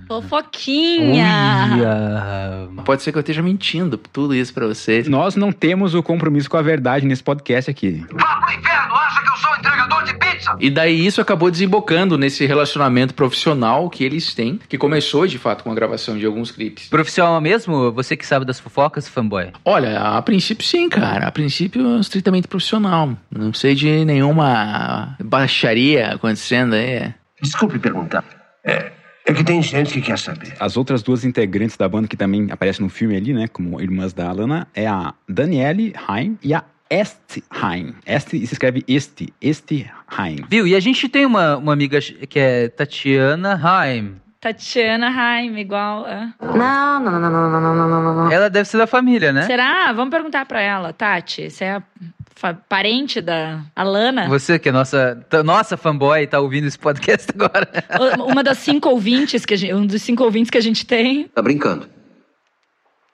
[0.06, 1.26] Fofoquinha!
[2.84, 5.08] Pode ser que eu esteja mentindo tudo isso pra vocês.
[5.08, 8.04] Nós não temos o compromisso com a verdade nesse podcast aqui.
[10.60, 15.64] E daí isso acabou desembocando nesse relacionamento profissional que eles têm, que começou de fato
[15.64, 16.88] com a gravação de alguns clipes.
[16.88, 17.90] Profissional mesmo?
[17.92, 19.52] Você que sabe das fofocas, fanboy?
[19.64, 21.26] Olha, a princípio sim, cara.
[21.26, 23.16] A princípio, estritamente profissional.
[23.30, 27.12] Não sei de nenhuma baixaria acontecendo aí.
[27.40, 28.24] Desculpe perguntar.
[28.64, 28.92] É,
[29.26, 30.54] é que tem gente que quer saber.
[30.60, 34.12] As outras duas integrantes da banda que também aparecem no filme ali, né, como irmãs
[34.12, 37.94] da Alana, é a Danielle Haim e a Este Haim.
[38.06, 40.44] Este se escreve este, este Haim.
[40.50, 40.66] Viu?
[40.66, 44.16] E a gente tem uma, uma amiga que é Tatiana Haim.
[44.40, 46.06] Tatiana Haim, igual.
[46.06, 46.30] é.
[46.42, 48.30] Não, não, não, não, não, não, não, não, não.
[48.30, 49.42] Ela deve ser da família, né?
[49.46, 49.90] Será?
[49.94, 51.48] Vamos perguntar pra ela, Tati.
[51.48, 51.82] Você é a
[52.52, 54.28] parente da Alana?
[54.28, 57.68] Você que é nossa, nossa fanboy tá ouvindo esse podcast agora.
[58.28, 61.28] Uma das cinco ouvintes que a gente, um dos cinco ouvintes que a gente tem.
[61.28, 61.88] Tá brincando?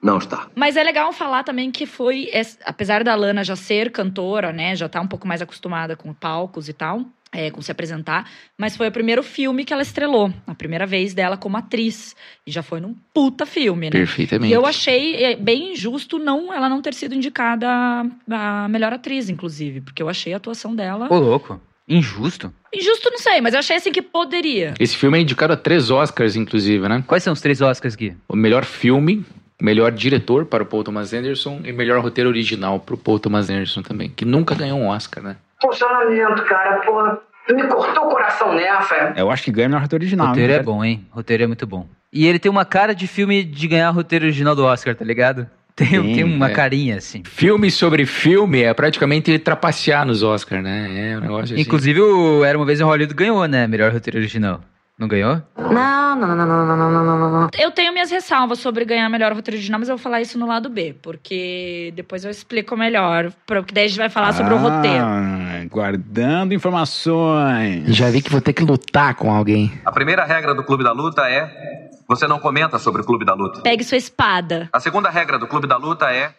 [0.02, 0.46] Não está.
[0.54, 4.74] Mas é legal falar também que foi, es- apesar da Lana já ser cantora, né,
[4.74, 8.76] já tá um pouco mais acostumada com palcos e tal, é, com se apresentar, mas
[8.76, 12.16] foi o primeiro filme que ela estrelou, a primeira vez dela como atriz,
[12.46, 13.92] e já foi num puta filme, né?
[13.92, 14.50] Perfeitamente.
[14.50, 18.92] E eu achei é, bem injusto não ela não ter sido indicada a, a melhor
[18.92, 21.60] atriz, inclusive, porque eu achei a atuação dela Ô, louco.
[21.88, 22.52] Injusto.
[22.72, 24.74] injusto, não sei, mas eu achei assim que poderia.
[24.78, 27.02] Esse filme é indicado a três Oscars, inclusive, né?
[27.04, 28.16] Quais são os três Oscars, Gui?
[28.28, 29.24] O melhor filme,
[29.60, 33.50] melhor diretor para o Paul Thomas Anderson e melhor roteiro original para o Paul Thomas
[33.50, 35.36] Anderson também, que nunca ganhou um Oscar, né?
[35.60, 37.18] Funcionamento, cara, porra.
[37.46, 39.14] Tu me cortou o coração nessa.
[39.16, 40.28] Eu acho que ganha melhor roteiro original.
[40.28, 40.58] roteiro hein?
[40.58, 41.06] é bom, hein?
[41.10, 41.86] Roteiro é muito bom.
[42.12, 45.48] E ele tem uma cara de filme de ganhar roteiro original do Oscar, tá ligado?
[45.74, 46.52] Tem, Tem, tem uma é.
[46.52, 47.22] carinha, assim.
[47.24, 51.12] Filme sobre filme é praticamente trapacear nos Oscars, né?
[51.12, 51.62] É um negócio assim.
[51.62, 53.66] Inclusive, o Era Uma Vez em Hollywood ganhou, né?
[53.66, 54.60] Melhor roteiro original.
[55.00, 55.40] Não ganhou?
[55.56, 57.48] Não, não, não, não, não, não, não, não, não, não.
[57.58, 60.46] Eu tenho minhas ressalvas sobre ganhar melhor roteiro original, mas eu vou falar isso no
[60.46, 64.58] lado B, porque depois eu explico melhor, porque daí a gente vai falar sobre o
[64.58, 65.02] roteiro.
[65.02, 67.96] Ah, Guardando informações.
[67.96, 69.72] Já vi que vou ter que lutar com alguém.
[69.86, 73.32] A primeira regra do Clube da Luta é: você não comenta sobre o Clube da
[73.32, 73.62] Luta.
[73.62, 74.68] Pegue sua espada.
[74.70, 76.34] A segunda regra do Clube da Luta é: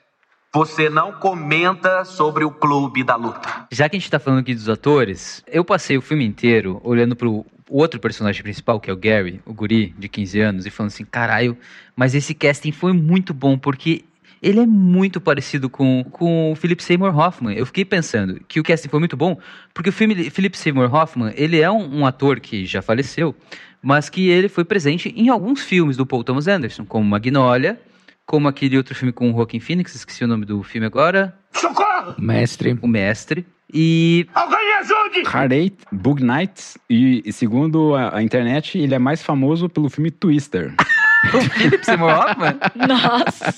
[0.54, 3.66] você não comenta sobre o Clube da Luta.
[3.72, 7.16] Já que a gente tá falando aqui dos atores, eu passei o filme inteiro olhando
[7.16, 10.92] pro outro personagem principal, que é o Gary, o guri de 15 anos, e falando
[10.92, 11.58] assim, caralho,
[11.96, 14.04] mas esse casting foi muito bom, porque
[14.42, 17.56] ele é muito parecido com, com o Philip Seymour Hoffman.
[17.56, 19.38] Eu fiquei pensando que o casting foi muito bom,
[19.74, 23.36] porque o filme Philip Seymour Hoffman, ele é um, um ator que já faleceu,
[23.82, 27.80] mas que ele foi presente em alguns filmes do Paul Thomas Anderson, como Magnolia,
[28.26, 31.38] como aquele outro filme com o Joaquin Phoenix, esqueci o nome do filme agora.
[31.52, 32.16] Socorro!
[32.18, 32.78] Mestre.
[32.82, 33.46] O Mestre.
[33.74, 35.24] E Alguém me ajude!
[35.28, 39.90] Hard Eight, Bug Nights e, e segundo a, a internet, ele é mais famoso pelo
[39.90, 40.74] filme Twister.
[41.34, 42.60] o Philip Seymour Hoffman?
[42.76, 43.54] Nossa,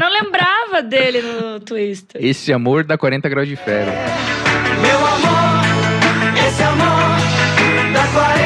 [0.00, 2.20] não lembrava dele no Twister.
[2.22, 3.94] Esse amor dá 40 graus de febre.
[4.82, 8.45] Meu amor, esse amor dá 40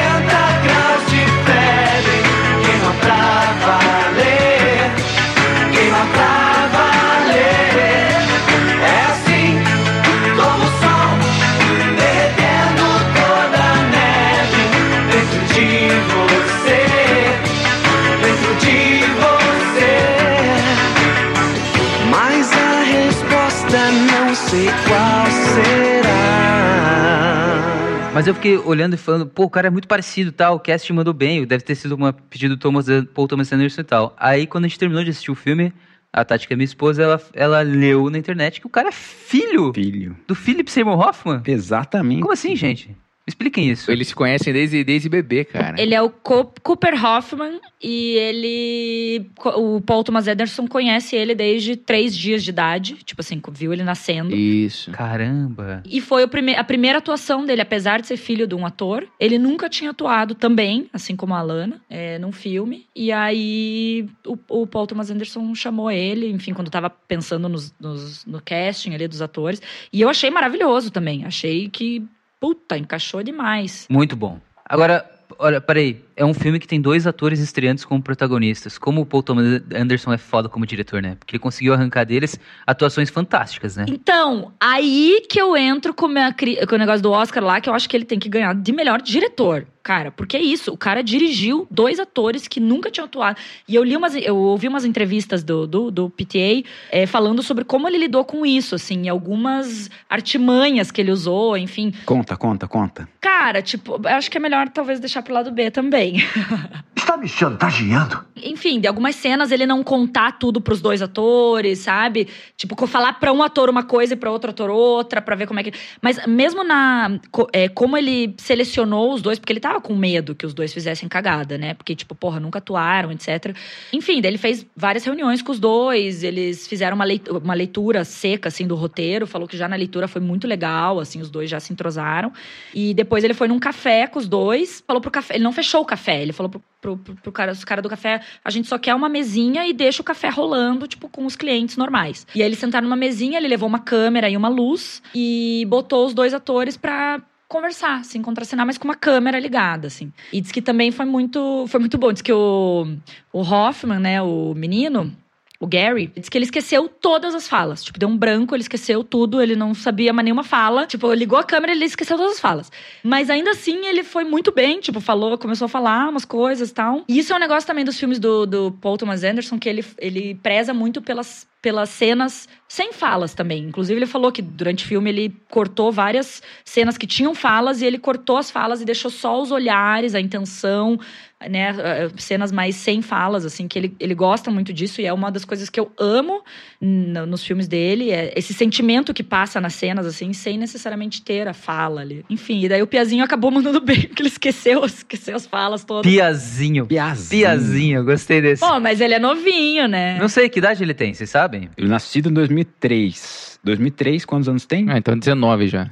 [28.21, 30.59] Mas eu fiquei olhando e falando, pô, o cara é muito parecido e tal, o
[30.59, 34.15] cast mandou bem, deve ter sido uma pedido do Thomas, Paul Thomas Anderson e tal.
[34.15, 35.73] Aí quando a gente terminou de assistir o filme,
[36.13, 38.91] a Tati, que é minha esposa, ela, ela leu na internet que o cara é
[38.91, 40.15] filho, filho.
[40.27, 41.41] do Philip Seymour Hoffman.
[41.47, 42.21] Exatamente.
[42.21, 42.95] Como assim, gente?
[43.27, 43.91] Expliquem isso.
[43.91, 45.79] Eles se conhecem desde, desde bebê, cara.
[45.81, 49.25] Ele é o Co- Cooper Hoffman e ele.
[49.55, 52.95] O Paul Thomas Anderson conhece ele desde três dias de idade.
[53.05, 54.35] Tipo assim, viu ele nascendo.
[54.35, 54.91] Isso.
[54.91, 55.83] Caramba.
[55.85, 59.07] E foi o prime a primeira atuação dele, apesar de ser filho de um ator.
[59.19, 62.85] Ele nunca tinha atuado também, assim como a Alana, é, num filme.
[62.95, 68.25] E aí o, o Paul Thomas Anderson chamou ele, enfim, quando tava pensando nos, nos-
[68.25, 69.61] no casting ali dos atores.
[69.93, 71.23] E eu achei maravilhoso também.
[71.25, 72.03] Achei que,
[72.41, 73.85] puta, encaixou demais.
[73.87, 74.39] Muito bom.
[74.65, 76.03] Agora, olha, peraí.
[76.15, 78.77] É um filme que tem dois atores estreantes como protagonistas.
[78.77, 81.15] Como o Paul Thomas Anderson é foda como diretor, né?
[81.19, 83.85] Porque ele conseguiu arrancar deles atuações fantásticas, né?
[83.87, 87.73] Então, aí que eu entro com, minha com o negócio do Oscar lá, que eu
[87.73, 89.67] acho que ele tem que ganhar de melhor diretor.
[89.83, 90.71] Cara, porque é isso.
[90.71, 93.39] O cara dirigiu dois atores que nunca tinham atuado.
[93.67, 94.15] E eu li umas.
[94.15, 98.45] Eu ouvi umas entrevistas do, do, do PTA eh, falando sobre como ele lidou com
[98.45, 101.91] isso, assim, e algumas artimanhas que ele usou, enfim.
[102.05, 103.09] Conta, conta, conta.
[103.19, 106.00] Cara, tipo, eu acho que é melhor talvez deixar pro lado B também.
[107.01, 108.23] Está me chantageando?
[108.43, 112.27] Enfim, de algumas cenas ele não contar tudo pros dois atores, sabe?
[112.55, 115.59] Tipo, falar pra um ator uma coisa e pra outro ator outra, pra ver como
[115.59, 115.73] é que.
[116.01, 117.19] Mas mesmo na.
[117.53, 121.09] é, como ele selecionou os dois, porque ele tava com medo que os dois fizessem
[121.09, 121.73] cagada, né?
[121.73, 123.55] Porque, tipo, porra, nunca atuaram, etc.
[123.91, 128.05] Enfim, daí ele fez várias reuniões com os dois, eles fizeram uma leitura, uma leitura
[128.05, 131.49] seca, assim, do roteiro, falou que já na leitura foi muito legal, assim, os dois
[131.49, 132.31] já se entrosaram.
[132.73, 135.35] E depois ele foi num café com os dois, falou pro café.
[135.35, 138.21] Ele não fechou o café, ele falou pro, pro, pro, pro cara, os do café:
[138.43, 141.75] a gente só quer uma mesinha e deixa o café rolando, tipo, com os clientes
[141.75, 142.25] normais.
[142.33, 146.05] E aí eles sentaram numa mesinha, ele levou uma câmera e uma luz e botou
[146.05, 150.13] os dois atores pra conversar, se contracenar, mas com uma câmera ligada, assim.
[150.31, 152.13] E diz que também foi muito, foi muito bom.
[152.13, 152.87] Diz que o,
[153.33, 155.13] o Hoffman, né, o menino,
[155.61, 157.83] o Gary, diz que ele esqueceu todas as falas.
[157.83, 160.87] Tipo, deu um branco, ele esqueceu tudo, ele não sabia mais nenhuma fala.
[160.87, 162.71] Tipo, ligou a câmera ele esqueceu todas as falas.
[163.03, 166.73] Mas ainda assim, ele foi muito bem, tipo, falou, começou a falar umas coisas e
[166.73, 167.03] tal.
[167.07, 169.85] E isso é um negócio também dos filmes do, do Paul Thomas Anderson, que ele,
[169.99, 173.65] ele preza muito pelas, pelas cenas sem falas também.
[173.65, 177.85] Inclusive, ele falou que durante o filme ele cortou várias cenas que tinham falas e
[177.85, 180.99] ele cortou as falas e deixou só os olhares, a intenção,
[181.49, 181.75] né?
[181.77, 185.31] eh, Cenas mais sem falas, assim, que ele, ele gosta muito disso e é uma
[185.31, 186.41] das coisas que eu amo
[186.79, 188.11] no- nos filmes dele.
[188.11, 192.25] É esse sentimento que passa nas cenas, assim, sem necessariamente ter a fala ali.
[192.29, 196.11] Enfim, e daí o Piazinho acabou mandando bem, porque ele esqueceu, esqueceu as falas todas.
[196.11, 196.85] Piazinho.
[196.85, 197.41] Piazinho.
[197.41, 198.61] Piazinho, gostei desse.
[198.65, 200.17] Pô, mas ele é novinho, né?
[200.19, 201.69] Não sei que idade ele tem, vocês sabem?
[201.77, 203.59] Ele nascido em 2003.
[203.63, 204.89] 2003, quantos anos tem?
[204.89, 205.89] Ah, então 19 já.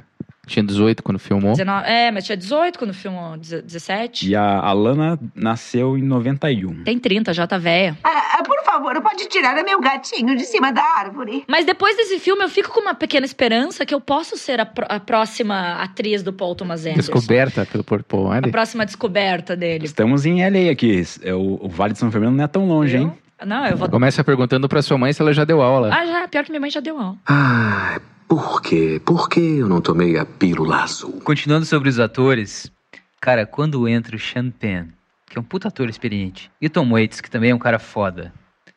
[0.49, 1.51] Tinha 18 quando filmou.
[1.51, 4.29] 19 é, mas tinha 18 quando filmou, 17.
[4.29, 6.83] E a Alana nasceu em 91.
[6.83, 7.97] Tem 30, já tá velha.
[8.03, 11.43] Ah, ah, por favor, pode tirar meu gatinho de cima da árvore.
[11.47, 14.65] Mas depois desse filme, eu fico com uma pequena esperança que eu posso ser a,
[14.65, 17.13] pró- a próxima atriz do Paul Thomas Anderson.
[17.13, 18.51] Descoberta pelo Paul A Andy.
[18.51, 19.85] próxima descoberta dele.
[19.85, 21.03] Estamos em LA aqui.
[21.23, 23.13] É O, o Vale de São Fernando não é tão longe, hein?
[23.45, 23.87] Não, eu vou.
[23.89, 25.89] Começa perguntando pra sua mãe se ela já deu aula.
[25.93, 26.27] Ah, já.
[26.27, 27.15] Pior que minha mãe já deu aula.
[27.27, 29.01] Ah, por quê?
[29.05, 31.19] Por que eu não tomei a pílula azul?
[31.23, 32.71] Continuando sobre os atores,
[33.19, 34.85] cara, quando entra o Sean Penn,
[35.25, 37.79] que é um puta ator experiente, e o Tom Waits, que também é um cara
[37.79, 38.31] foda,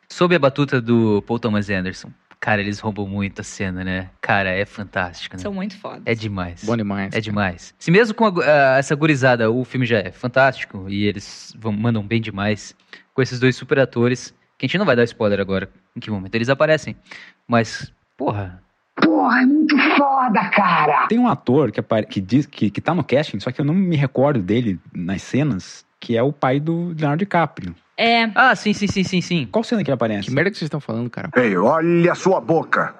[0.08, 2.10] sob a batuta do Paul Thomas Anderson,
[2.40, 4.10] cara, eles roubam muito a cena, né?
[4.20, 5.42] Cara, é fantástico, né?
[5.42, 6.02] São muito fodas.
[6.06, 6.64] É demais.
[6.64, 7.14] Bom demais.
[7.14, 7.74] É demais.
[7.78, 8.30] Se mesmo com a
[8.74, 12.74] a- essa gurizada o filme já é fantástico e eles vão- mandam bem demais,
[13.14, 16.10] com esses dois super atores, que a gente não vai dar spoiler agora em que
[16.10, 16.96] momento eles aparecem,
[17.46, 18.62] mas, porra,
[19.00, 21.06] Porra, é muito foda, cara!
[21.08, 23.64] Tem um ator que, apare- que diz que, que tá no casting, só que eu
[23.64, 27.74] não me recordo dele nas cenas, que é o pai do Leonardo DiCaprio.
[27.96, 28.24] É.
[28.34, 29.48] Ah, sim, sim, sim, sim, sim.
[29.50, 30.28] Qual cena que ele aparece?
[30.28, 31.30] Que merda que vocês estão falando, cara?
[31.36, 32.94] Ei, olha a sua boca.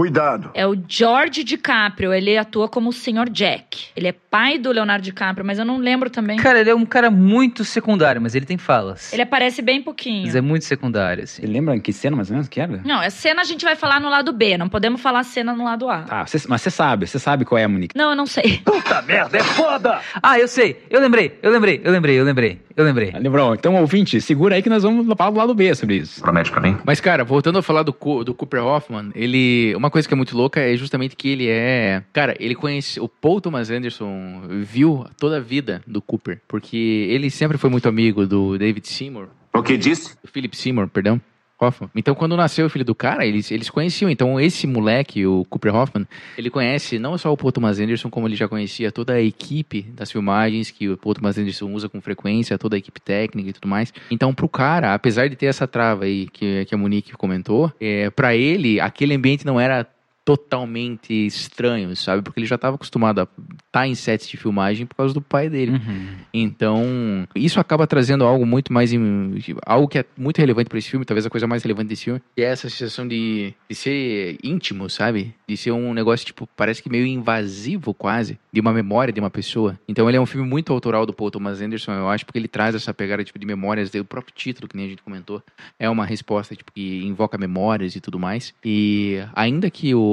[0.00, 0.50] Cuidado.
[0.54, 2.14] É o George DiCaprio.
[2.14, 3.28] Ele atua como o Sr.
[3.30, 3.88] Jack.
[3.94, 6.38] Ele é pai do Leonardo DiCaprio, mas eu não lembro também.
[6.38, 9.12] Cara, ele é um cara muito secundário, mas ele tem falas.
[9.12, 10.22] Ele aparece bem pouquinho.
[10.24, 11.42] Mas é muito secundário, assim.
[11.42, 12.80] Você lembra em que cena mais ou menos que era?
[12.82, 14.56] Não, a cena a gente vai falar no lado B.
[14.56, 16.06] Não podemos falar cena no lado A.
[16.08, 17.94] Ah, cê- mas você sabe, você sabe qual é a Monique.
[17.94, 18.58] Não, eu não sei.
[18.64, 20.00] Puta merda, é foda!
[20.22, 20.82] Ah, eu sei.
[20.88, 23.10] Eu lembrei, eu lembrei, eu lembrei, eu lembrei, eu lembrei.
[23.18, 23.54] Lembrou?
[23.54, 26.22] Então, ouvinte, segura aí que nós vamos falar do lado B sobre isso.
[26.22, 26.78] Promete pra mim?
[26.86, 27.92] Mas, cara, voltando a falar do,
[28.24, 29.74] do Cooper Hoffman, ele.
[29.76, 32.02] Uma coisa que é muito louca é justamente que ele é.
[32.12, 33.00] Cara, ele conhece.
[33.00, 36.40] O Paul Thomas Anderson viu toda a vida do Cooper.
[36.48, 39.28] Porque ele sempre foi muito amigo do David Seymour.
[39.52, 40.16] O que disse?
[40.22, 41.20] Do Philip Seymour, perdão.
[41.60, 41.90] Hoffman.
[41.94, 44.10] Então, quando nasceu o filho do cara, eles, eles conheciam.
[44.10, 48.26] Então, esse moleque, o Cooper Hoffman, ele conhece não só o Paul Thomas Anderson, como
[48.26, 52.00] ele já conhecia toda a equipe das filmagens que o Paul Thomas Anderson usa com
[52.00, 53.92] frequência, toda a equipe técnica e tudo mais.
[54.10, 58.10] Então, pro cara, apesar de ter essa trava aí que, que a Monique comentou, é,
[58.10, 59.86] para ele, aquele ambiente não era
[60.24, 62.22] totalmente estranho, sabe?
[62.22, 63.28] Porque ele já estava acostumado a
[63.66, 65.72] estar em sets de filmagem por causa do pai dele.
[65.72, 66.08] Uhum.
[66.32, 68.92] Então, isso acaba trazendo algo muito mais.
[69.66, 72.20] algo que é muito relevante para esse filme, talvez a coisa mais relevante desse filme,
[72.36, 75.34] que é essa sensação de, de ser íntimo, sabe?
[75.48, 79.30] De ser um negócio, tipo, parece que meio invasivo quase, de uma memória de uma
[79.30, 79.78] pessoa.
[79.88, 82.48] Então, ele é um filme muito autoral do Paul Thomas Anderson, eu acho, porque ele
[82.48, 85.42] traz essa pegada, tipo, de memórias, o próprio título, que nem a gente comentou,
[85.78, 88.54] é uma resposta, tipo, que invoca memórias e tudo mais.
[88.64, 90.09] E ainda que o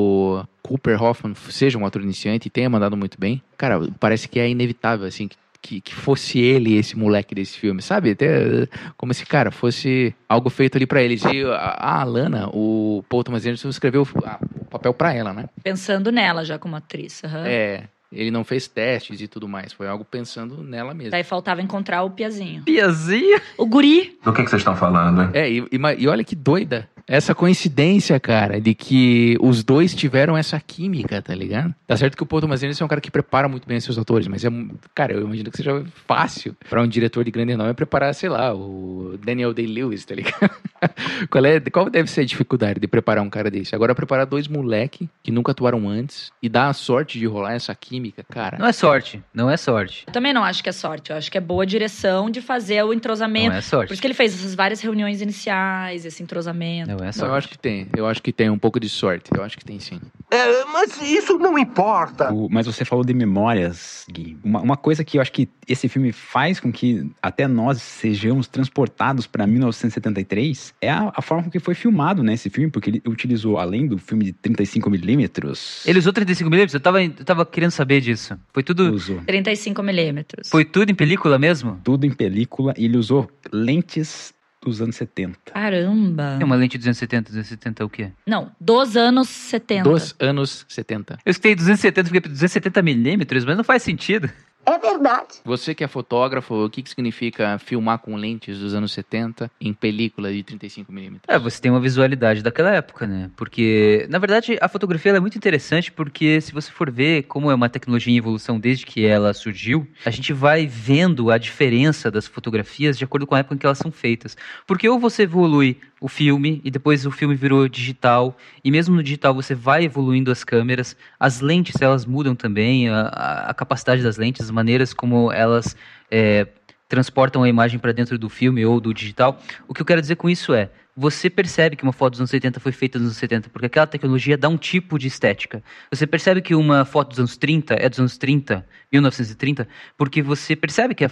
[0.61, 4.49] Cooper Hoffman seja um ator iniciante e tenha mandado muito bem, cara, parece que é
[4.49, 8.11] inevitável, assim, que, que, que fosse ele esse moleque desse filme, sabe?
[8.11, 11.23] Até como se, cara, fosse algo feito ali pra eles.
[11.25, 15.45] E a, a Alana, o Paul Thomas Anderson escreveu o- papel pra ela, né?
[15.63, 17.23] Pensando nela já como atriz.
[17.23, 17.43] aham.
[17.45, 21.11] É, ele não fez testes e tudo mais, foi algo pensando nela mesmo.
[21.11, 22.63] Daí faltava encontrar o Piazinho.
[22.63, 23.39] Piazinho?
[23.57, 24.17] O guri.
[24.23, 25.29] Do que, que vocês estão falando, hein?
[25.33, 30.37] É, e, e e olha que doida essa coincidência, cara, de que os dois tiveram
[30.37, 31.73] essa química, tá ligado?
[31.87, 33.97] Tá certo que o Paul Thomas Anderson é um cara que prepara muito bem seus
[33.97, 37.55] atores, mas é, um- cara, eu imagino que seja fácil pra um diretor de grande
[37.55, 40.49] nome preparar, sei lá, o Daniel Day-Lewis, tá ligado?
[41.31, 43.73] qual, é, qual deve ser a dificuldade de preparar um cara desse?
[43.73, 47.73] Agora, preparar dois moleque que nunca atuaram antes e dar a sorte de rolar essa
[47.73, 48.57] química, cara.
[48.59, 50.03] Não é sorte, não é sorte.
[50.07, 51.11] Eu também não acho que é sorte.
[51.11, 53.49] Eu acho que é boa direção de fazer o entrosamento.
[53.49, 53.87] Não é sorte.
[53.87, 56.89] Por isso que ele fez essas várias reuniões iniciais, esse entrosamento.
[56.91, 59.43] Não é Eu acho que tem, eu acho que tem um pouco de sorte, eu
[59.43, 59.99] acho que tem sim.
[60.29, 62.33] É, mas isso não importa.
[62.33, 64.37] O- mas você falou de memórias, Gui.
[64.43, 68.47] Uma, uma coisa que eu acho que esse filme faz com que até nós sejamos
[68.47, 72.89] transportados para 1973 é a, a forma com que foi filmado né, esse filme, porque
[72.89, 76.73] ele utilizou, além do filme de 35mm, Ele usou 35mm?
[76.73, 78.37] Eu tava, eu tava querendo saber disso.
[78.53, 78.93] Foi tudo.
[78.93, 80.49] usou 35 milímetros.
[80.49, 81.79] Foi tudo em película mesmo?
[81.83, 85.37] tudo em película e ele usou lentes dos anos 70.
[85.53, 86.37] Caramba.
[86.39, 88.11] É uma lente 270, 270 é o quê?
[88.25, 89.83] Não, dos anos 70.
[89.89, 91.19] Dos anos 70.
[91.25, 94.29] Eu escutei 270, fiquei 270 milímetros, mas não faz sentido.
[94.67, 95.35] É verdade.
[95.45, 99.73] Você que é fotógrafo, o que, que significa filmar com lentes dos anos 70 em
[99.73, 101.21] película de 35mm?
[101.25, 103.31] É, você tem uma visualidade daquela época, né?
[103.37, 107.49] Porque, na verdade, a fotografia ela é muito interessante porque se você for ver como
[107.49, 112.11] é uma tecnologia em evolução desde que ela surgiu, a gente vai vendo a diferença
[112.11, 114.35] das fotografias de acordo com a época em que elas são feitas.
[114.65, 119.03] Porque ou você evolui o filme e depois o filme virou digital e mesmo no
[119.03, 124.17] digital você vai evoluindo as câmeras, as lentes elas mudam também, a, a- capacidade das
[124.17, 125.75] lentes, as maneiras como elas
[126.11, 126.47] é,
[126.87, 129.39] transportam a imagem para dentro do filme ou do digital.
[129.67, 132.29] O que eu quero dizer com isso é, você percebe que uma foto dos anos
[132.29, 135.63] 70 foi feita nos anos 70, porque aquela tecnologia dá um tipo de estética.
[135.91, 140.55] Você percebe que uma foto dos anos 30 é dos anos 30, 1930, porque você
[140.55, 141.11] percebe que a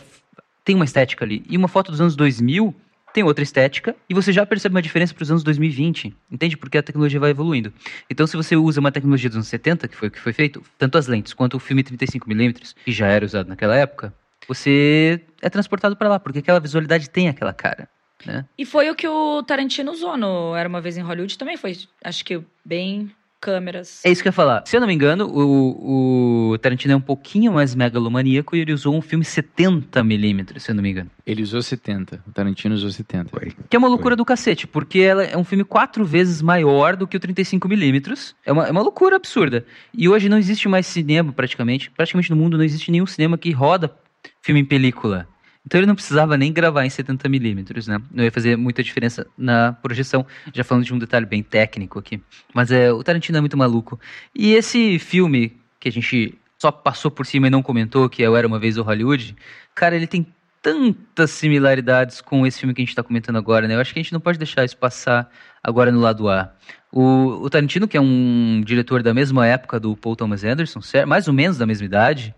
[0.66, 1.44] tem uma estética ali.
[1.48, 2.76] E uma foto dos anos 2000
[3.16, 6.58] tem outra estética e você já percebe uma diferença para os anos 2020, entende?
[6.58, 7.72] Porque a tecnologia vai evoluindo.
[8.10, 10.62] Então, se você usa uma tecnologia dos anos 70, que foi o que foi feito,
[10.78, 14.14] tanto as lentes quanto o filme 35mm, que já era usado naquela época,
[14.50, 17.88] você é transportado para lá, porque aquela visualidade tem aquela cara,
[18.26, 18.46] né?
[18.58, 21.56] E foi o que o Tarantino usou no Era Uma Vez em Hollywood também.
[21.56, 21.74] Foi,
[22.04, 24.02] acho que, bem câmeras.
[24.04, 24.64] É isso que eu ia falar.
[24.66, 28.74] Se eu não me engano, o, o Tarantino é um pouquinho mais megalomaníaco e ele
[28.74, 31.10] usou um filme 70mm, se eu não me engano.
[31.26, 33.32] Ele usou 70, o Tarantino usou 70.
[33.70, 37.08] Que é uma loucura do cacete, porque ela é um filme quatro vezes maior do
[37.08, 38.36] que o 35mm.
[38.46, 39.66] É uma, é uma loucura absurda.
[39.94, 41.92] E hoje não existe mais cinema, praticamente.
[41.92, 43.96] Praticamente no mundo não existe nenhum cinema que roda
[44.42, 45.28] filme em película.
[45.66, 48.02] Então ele não precisava nem gravar em 70mm, né?
[48.12, 50.26] Não ia fazer muita diferença na projeção.
[50.54, 52.22] Já falando de um detalhe bem técnico aqui.
[52.54, 54.00] Mas é, o Tarantino é muito maluco.
[54.34, 58.30] E esse filme que a gente só passou por cima e não comentou, que é
[58.30, 59.36] o Era Uma Vez o Hollywood,
[59.74, 60.26] cara, ele tem
[60.62, 63.76] tantas similaridades com esse filme que a gente está comentando agora, né?
[63.76, 65.30] Eu acho que a gente não pode deixar isso passar
[65.64, 66.52] agora no lado A.
[66.92, 71.28] O, o Tarantino, que é um diretor da mesma época do Paul Thomas Anderson, mais
[71.28, 72.34] ou menos da mesma idade,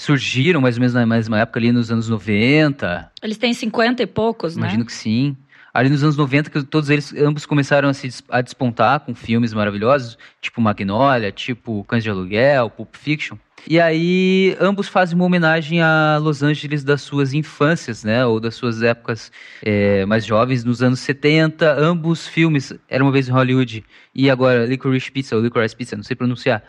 [0.00, 4.06] surgiram mais ou menos na mesma época ali nos anos 90, Eles têm 50 e
[4.06, 4.86] poucos, imagino né?
[4.86, 5.36] que sim.
[5.74, 9.52] Ali nos anos 90, que todos eles, ambos começaram a se a despontar com filmes
[9.52, 13.36] maravilhosos, tipo Magnolia, tipo Cães de Aluguel, Pulp Fiction.
[13.68, 18.24] E aí, ambos fazem uma homenagem a Los Angeles das suas infâncias, né?
[18.24, 19.30] Ou das suas épocas
[19.62, 21.78] é, mais jovens, nos anos 70.
[21.78, 23.84] Ambos filmes, Era Uma Vez em Hollywood
[24.14, 26.64] e agora Licorice Pizza, ou Licorice Pizza, não sei pronunciar.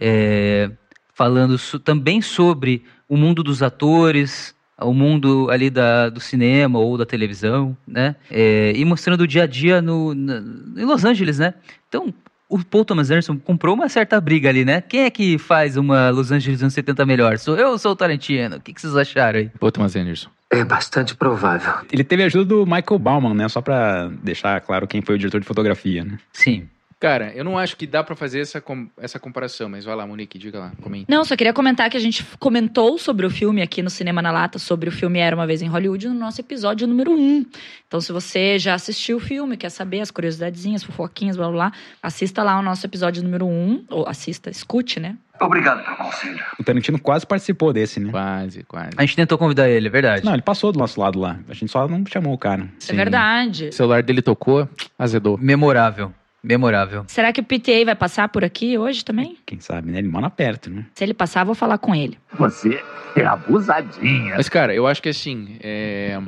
[0.00, 0.70] é,
[1.16, 6.98] falando so- também sobre o mundo dos atores, o mundo ali da, do cinema ou
[6.98, 8.14] da televisão, né?
[8.30, 10.42] É, e mostrando o dia a dia no, na-
[10.76, 11.54] em Los Angeles, né?
[11.88, 12.12] Então,
[12.48, 14.82] o Paul Thomas Anderson comprou uma certa briga ali, né?
[14.82, 17.38] Quem é que faz uma Los Angeles anos 70 melhor?
[17.38, 18.56] Sou eu ou sou o Tarantino?
[18.56, 19.50] O que, que vocês acharam aí?
[19.58, 20.28] Paul Thomas Anderson.
[20.50, 21.72] É bastante provável.
[21.90, 23.48] Ele teve a ajuda do Michael Bauman, né?
[23.48, 26.18] Só pra deixar claro quem foi o diretor de fotografia, né?
[26.32, 26.68] Sim.
[26.98, 30.06] Cara, eu não acho que dá pra fazer essa, com- essa comparação, mas vai lá,
[30.06, 31.04] Monique, diga lá, comente.
[31.06, 34.30] Não, só queria comentar que a gente comentou sobre o filme aqui no Cinema na
[34.32, 37.44] Lata, sobre o filme Era Uma Vez em Hollywood, no nosso episódio número 1.
[37.86, 41.72] Então, se você já assistiu o filme, quer saber as curiosidadezinhas, fofoquinhas, blá blá blá,
[42.02, 45.16] assista lá o nosso episódio número 1, ou assista, escute, né?
[45.38, 46.42] Obrigado pelo conselho.
[46.58, 48.10] O Tarantino quase participou desse, né?
[48.10, 48.90] Quase, quase.
[48.96, 50.24] A gente tentou convidar ele, é verdade.
[50.24, 51.38] Não, ele passou do nosso lado lá.
[51.46, 52.66] A gente só não chamou o cara.
[52.88, 53.68] É verdade.
[53.68, 54.66] O celular dele tocou,
[54.98, 55.36] azedou.
[55.36, 56.10] Memorável.
[56.46, 57.04] Memorável.
[57.08, 59.36] Será que o PTA vai passar por aqui hoje também?
[59.44, 59.98] Quem sabe, né?
[59.98, 60.86] Ele mora perto, né?
[60.94, 62.16] Se ele passar, eu vou falar com ele.
[62.38, 62.80] Você
[63.16, 64.36] é abusadinha.
[64.36, 66.20] Mas, cara, eu acho que assim, é...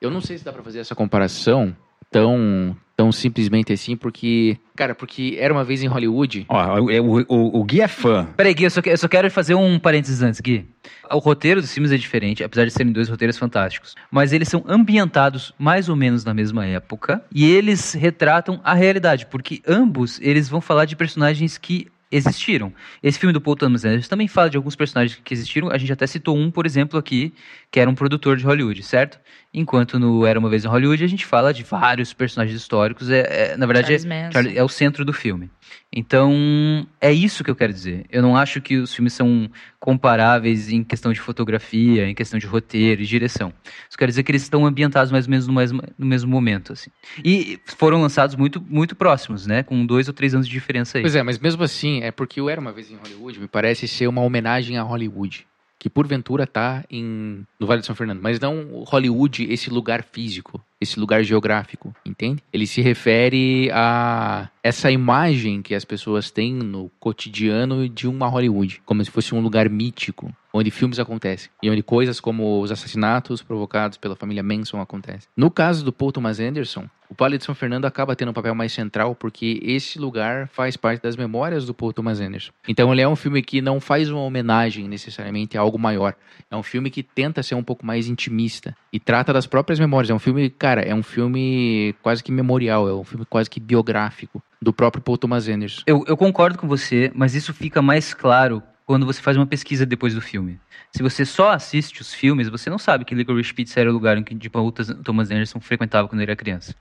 [0.00, 1.76] eu não sei se dá pra fazer essa comparação
[2.10, 6.44] tão, tão simplesmente assim, porque, cara, porque era uma vez em Hollywood.
[6.48, 8.26] Ó, o, o, o, o Gui é fã.
[8.36, 10.66] Peraí, Gui, eu só, eu só quero fazer um parênteses antes, Gui.
[11.08, 13.94] O roteiro dos filmes é diferente, apesar de serem dois roteiros fantásticos.
[14.10, 19.26] Mas eles são ambientados mais ou menos na mesma época e eles retratam a realidade,
[19.26, 22.72] porque ambos eles vão falar de personagens que existiram.
[23.02, 25.70] Esse filme do Paul Thomas Anderson também fala de alguns personagens que existiram.
[25.70, 27.32] A gente até citou um, por exemplo, aqui,
[27.70, 29.20] que era um produtor de Hollywood, certo?
[29.52, 33.08] Enquanto no Era Uma Vez em Hollywood, a gente fala de vários personagens históricos.
[33.10, 34.30] É, é- na verdade, é.
[34.32, 35.50] Charlie- é o centro do filme.
[35.90, 38.04] Então, é isso que eu quero dizer.
[38.10, 42.46] Eu não acho que os filmes são comparáveis em questão de fotografia, em questão de
[42.46, 43.52] roteiro e direção.
[43.88, 46.72] Isso quer dizer que eles estão ambientados mais ou menos no mesmo, no mesmo momento,
[46.74, 46.90] assim.
[47.24, 49.62] E foram lançados muito, muito próximos, né?
[49.62, 51.02] Com dois ou três anos de diferença aí.
[51.02, 53.88] Pois é, mas mesmo assim, é porque o Era Uma Vez em Hollywood me parece
[53.88, 55.46] ser uma homenagem a Hollywood.
[55.78, 58.20] Que porventura tá em, no Vale de São Fernando.
[58.20, 62.42] Mas não Hollywood, esse lugar físico, esse lugar geográfico, entende?
[62.52, 68.82] Ele se refere a essa imagem que as pessoas têm no cotidiano de uma Hollywood.
[68.84, 71.50] Como se fosse um lugar mítico, onde filmes acontecem.
[71.62, 75.28] E onde coisas como os assassinatos provocados pela família Manson acontecem.
[75.36, 78.54] No caso do Paul Thomas Anderson, o Vale de São Fernando acaba tendo um papel
[78.54, 82.52] mais central porque esse lugar faz parte das memórias do Paul Thomas Anderson.
[82.66, 86.14] Então ele é um filme que não faz uma homenagem necessariamente a algo maior.
[86.50, 90.10] É um filme que tenta ser um pouco mais intimista e trata das próprias memórias.
[90.10, 93.58] É um filme, cara, é um filme quase que memorial, é um filme quase que
[93.58, 95.82] biográfico do próprio Paul Thomas Anderson.
[95.86, 99.84] Eu, eu concordo com você, mas isso fica mais claro quando você faz uma pesquisa
[99.84, 100.58] depois do filme.
[100.92, 104.16] Se você só assiste os filmes, você não sabe que Licorice Pizza era o lugar
[104.16, 104.72] em que o
[105.04, 106.74] Thomas Anderson frequentava quando ele era criança.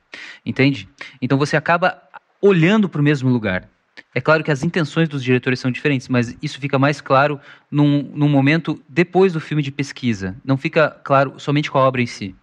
[0.46, 0.88] Entende?
[1.22, 2.02] Então você acaba
[2.42, 3.70] olhando para o mesmo lugar.
[4.16, 8.10] É claro que as intenções dos diretores são diferentes, mas isso fica mais claro num,
[8.14, 10.36] num momento depois do filme de pesquisa.
[10.46, 12.36] Não fica claro somente com a obra em si.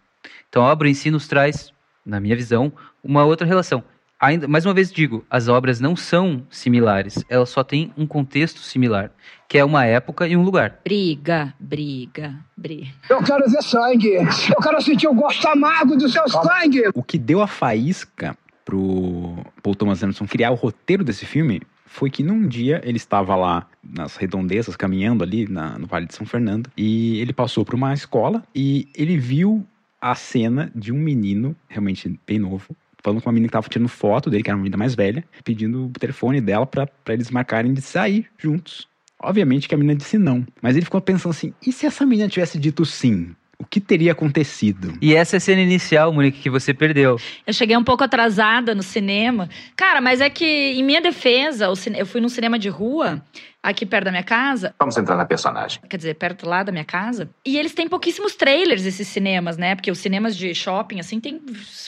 [0.54, 1.72] Então a obra em si nos traz,
[2.06, 3.82] na minha visão, uma outra relação.
[4.20, 8.60] Ainda, mais uma vez digo, as obras não são similares, elas só têm um contexto
[8.60, 9.10] similar,
[9.48, 10.78] que é uma época e um lugar.
[10.84, 12.86] Briga, briga, briga.
[13.10, 14.12] Eu quero ver sangue.
[14.14, 16.84] Eu quero sentir o gosto amargo do seu sangue.
[16.94, 22.10] O que deu a faísca pro Paul Thomas Anderson criar o roteiro desse filme foi
[22.10, 26.24] que num dia ele estava lá nas redondezas, caminhando ali na- no Vale de São
[26.24, 29.66] Fernando, e ele passou por uma escola e ele viu
[30.04, 33.88] a cena de um menino, realmente bem novo, falando com uma menina que estava tirando
[33.88, 37.72] foto dele, que era uma menina mais velha, pedindo o telefone dela para eles marcarem
[37.72, 38.86] de sair juntos.
[39.18, 42.28] Obviamente que a menina disse não, mas ele ficou pensando assim: e se essa menina
[42.28, 43.34] tivesse dito sim?
[43.64, 44.96] O que teria acontecido?
[45.00, 47.18] E essa é a cena inicial, Monique, que você perdeu.
[47.46, 49.48] Eu cheguei um pouco atrasada no cinema.
[49.74, 53.22] Cara, mas é que, em minha defesa, eu fui num cinema de rua,
[53.62, 54.74] aqui perto da minha casa.
[54.78, 55.80] Vamos entrar na personagem.
[55.88, 57.30] Quer dizer, perto lá da minha casa.
[57.44, 59.74] E eles têm pouquíssimos trailers, esses cinemas, né?
[59.74, 61.40] Porque os cinemas de shopping, assim, tem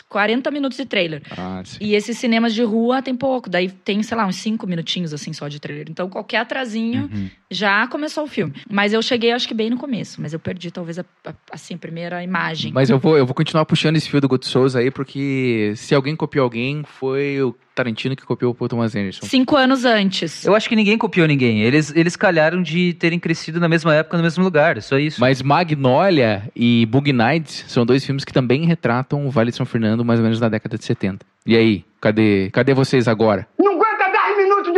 [0.08, 1.22] 40 minutos de trailer.
[1.36, 1.76] Ah, sim.
[1.80, 3.50] E esses cinemas de rua tem pouco.
[3.50, 5.86] Daí tem, sei lá, uns 5 minutinhos, assim, só de trailer.
[5.90, 7.30] Então, qualquer atrasinho, Uhum.
[7.50, 8.52] Já começou o filme.
[8.70, 10.20] Mas eu cheguei, acho que bem no começo.
[10.20, 12.72] Mas eu perdi, talvez, a, a- assim, a primeira imagem.
[12.72, 15.94] Mas eu vou, eu vou continuar puxando esse fio do Guto Souza aí, porque se
[15.94, 19.26] alguém copiou alguém, foi o Tarantino que copiou o Paul Thomas Anderson.
[19.26, 20.44] Cinco anos antes.
[20.46, 21.60] Eu acho que ninguém copiou ninguém.
[21.62, 24.78] Eles, eles calharam de terem crescido na mesma época, no mesmo lugar.
[24.78, 25.20] É só isso.
[25.20, 29.66] Mas Magnolia e Boogie Nights são dois filmes que também retratam o Vale de São
[29.66, 31.24] Fernando mais ou menos na década de 70.
[31.46, 33.46] E aí, cadê, cadê vocês agora?
[33.58, 33.95] Não aguenta 10 minutos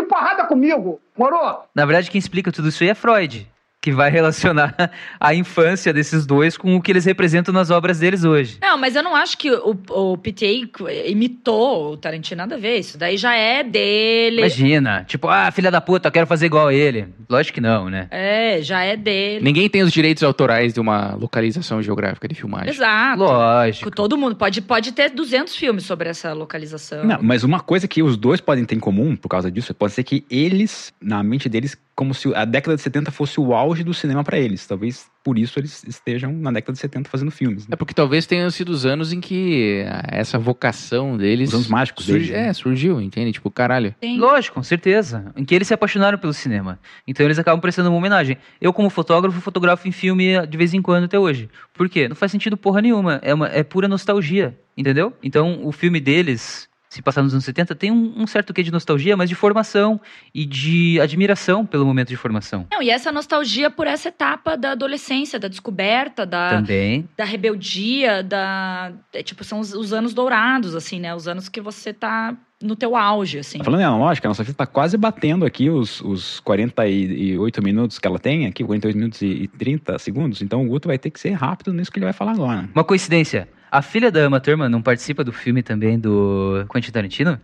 [0.00, 1.62] de porrada comigo, moro?
[1.74, 3.50] Na verdade, quem explica tudo isso aí é Freud.
[3.88, 4.74] Que vai relacionar
[5.18, 8.58] a infância desses dois com o que eles representam nas obras deles hoje.
[8.60, 12.80] Não, mas eu não acho que o, o PTA imitou o Tarantino nada a ver.
[12.80, 14.40] Isso daí já é dele.
[14.40, 17.08] Imagina, tipo, ah, filha da puta, eu quero fazer igual a ele.
[17.30, 18.08] Lógico que não, né?
[18.10, 19.42] É, já é dele.
[19.42, 22.68] Ninguém tem os direitos autorais de uma localização geográfica de filmagem.
[22.68, 23.22] Exato.
[23.22, 23.90] Lógico.
[23.90, 27.04] Todo mundo pode, pode ter 200 filmes sobre essa localização.
[27.04, 29.94] Não, mas uma coisa que os dois podem ter em comum por causa disso pode
[29.94, 33.82] ser que eles, na mente deles, como se a década de 70 fosse o auge
[33.82, 34.64] do cinema pra eles.
[34.64, 37.64] Talvez por isso eles estejam na década de 70 fazendo filmes.
[37.66, 37.72] né?
[37.72, 41.48] É porque talvez tenham sido os anos em que essa vocação deles.
[41.48, 42.48] Os anos mágicos surgi- deles, né?
[42.48, 43.32] É, surgiu, entende?
[43.32, 43.92] Tipo, caralho.
[44.16, 45.32] Lógico, com certeza.
[45.36, 46.78] Em que eles se apaixonaram pelo cinema.
[47.04, 48.38] Então eles acabam prestando uma homenagem.
[48.60, 51.50] Eu, como fotógrafo, fotografo em filme de vez em quando até hoje.
[51.74, 52.06] Por quê?
[52.08, 53.18] Não faz sentido porra nenhuma.
[53.24, 55.12] É, uma, é pura nostalgia, entendeu?
[55.20, 58.72] Então o filme deles, se passar nos anos 70, tem um, um certo quê de
[58.72, 60.00] nostalgia, mas de formação
[60.34, 62.66] e de admiração pelo momento de formação.
[62.70, 67.08] Não, e essa nostalgia por essa etapa da adolescência, da descoberta, da, Também.
[67.16, 68.92] da rebeldia, da.
[69.12, 71.14] é, tipo, são os, os anos dourados, assim, né?
[71.14, 73.62] Os anos que você tá no teu auge, assim.
[73.62, 78.06] Falando em analógica, a nossa fita tá quase batendo aqui os, os 48 minutos que
[78.06, 80.42] ela tem aqui, 48 minutos e, e 30 segundos.
[80.42, 82.68] Então o Guto vai ter que ser rápido nisso que ele vai falar agora.
[82.74, 83.48] Uma coincidência.
[83.70, 87.38] A filha da Uma Thurman não participa do filme também do Quentin Tarantino?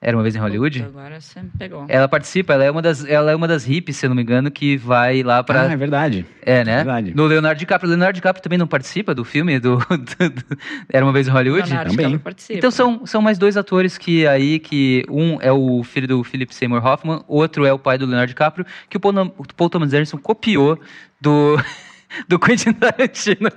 [0.00, 0.80] Era uma vez em Hollywood?
[0.84, 1.84] Agora você me pegou.
[1.88, 4.22] Ela participa, ela é uma das, ela é uma das hippies, se eu não me
[4.22, 5.62] engano, que vai lá pra.
[5.62, 6.24] Ah, é verdade.
[6.40, 6.76] É, né?
[6.76, 7.12] Verdade.
[7.16, 7.88] No Leonardo DiCaprio.
[7.90, 11.66] Leonardo DiCaprio também não participa do filme do, do- do- Era uma vez em Hollywood?
[11.68, 12.58] Leonardo DiCaprio participa.
[12.58, 16.54] Então são, são mais dois atores que aí, que um é o filho do Philip
[16.54, 19.88] Seymour Hoffman, outro é o pai do Leonardo DiCaprio, que o Paul, o Paul Thomas
[19.92, 20.78] Anderson copiou
[21.20, 21.56] do,
[22.26, 23.50] do Quentin Tarantino.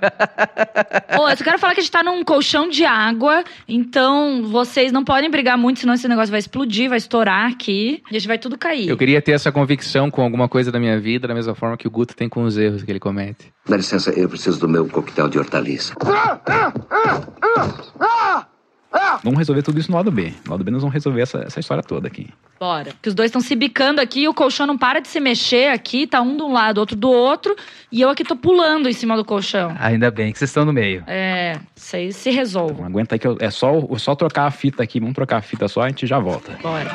[1.18, 4.92] Ô, eu só quero falar que a gente tá num colchão de água, então vocês
[4.92, 8.28] não podem brigar muito, senão esse negócio vai explodir, vai estourar aqui e a gente
[8.28, 8.88] vai tudo cair.
[8.88, 11.86] Eu queria ter essa convicção com alguma coisa da minha vida, da mesma forma que
[11.86, 13.52] o Guto tem com os erros que ele comete.
[13.66, 15.94] Dá licença, eu preciso do meu coquetel de hortaliça.
[19.22, 20.32] Vamos resolver tudo isso no lado B.
[20.44, 22.28] No lado B nós vamos resolver essa, essa história toda aqui.
[22.58, 22.92] Bora.
[23.00, 26.06] Que os dois estão se bicando aqui, o colchão não para de se mexer aqui,
[26.06, 27.56] tá um de um lado, outro do outro,
[27.90, 29.74] e eu aqui tô pulando em cima do colchão.
[29.80, 31.02] Ainda bem que vocês estão no meio.
[31.06, 32.84] É, vocês se resolvam.
[32.86, 35.00] Aguenta aí que eu- é só, só trocar a fita aqui.
[35.00, 36.58] Vamos trocar a fita só, a gente já volta.
[36.62, 36.90] Bora.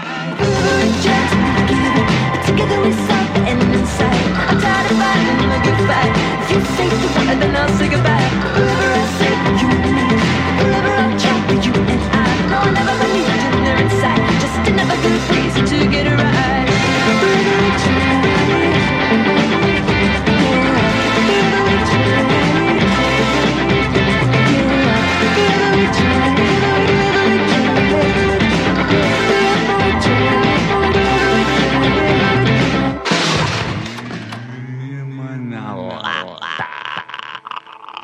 [7.77, 8.76] Together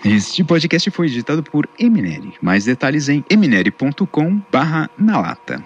[0.06, 2.34] Este podcast foi editado por Eminere.
[2.42, 5.64] Mais detalhes em eminere.com/na lata.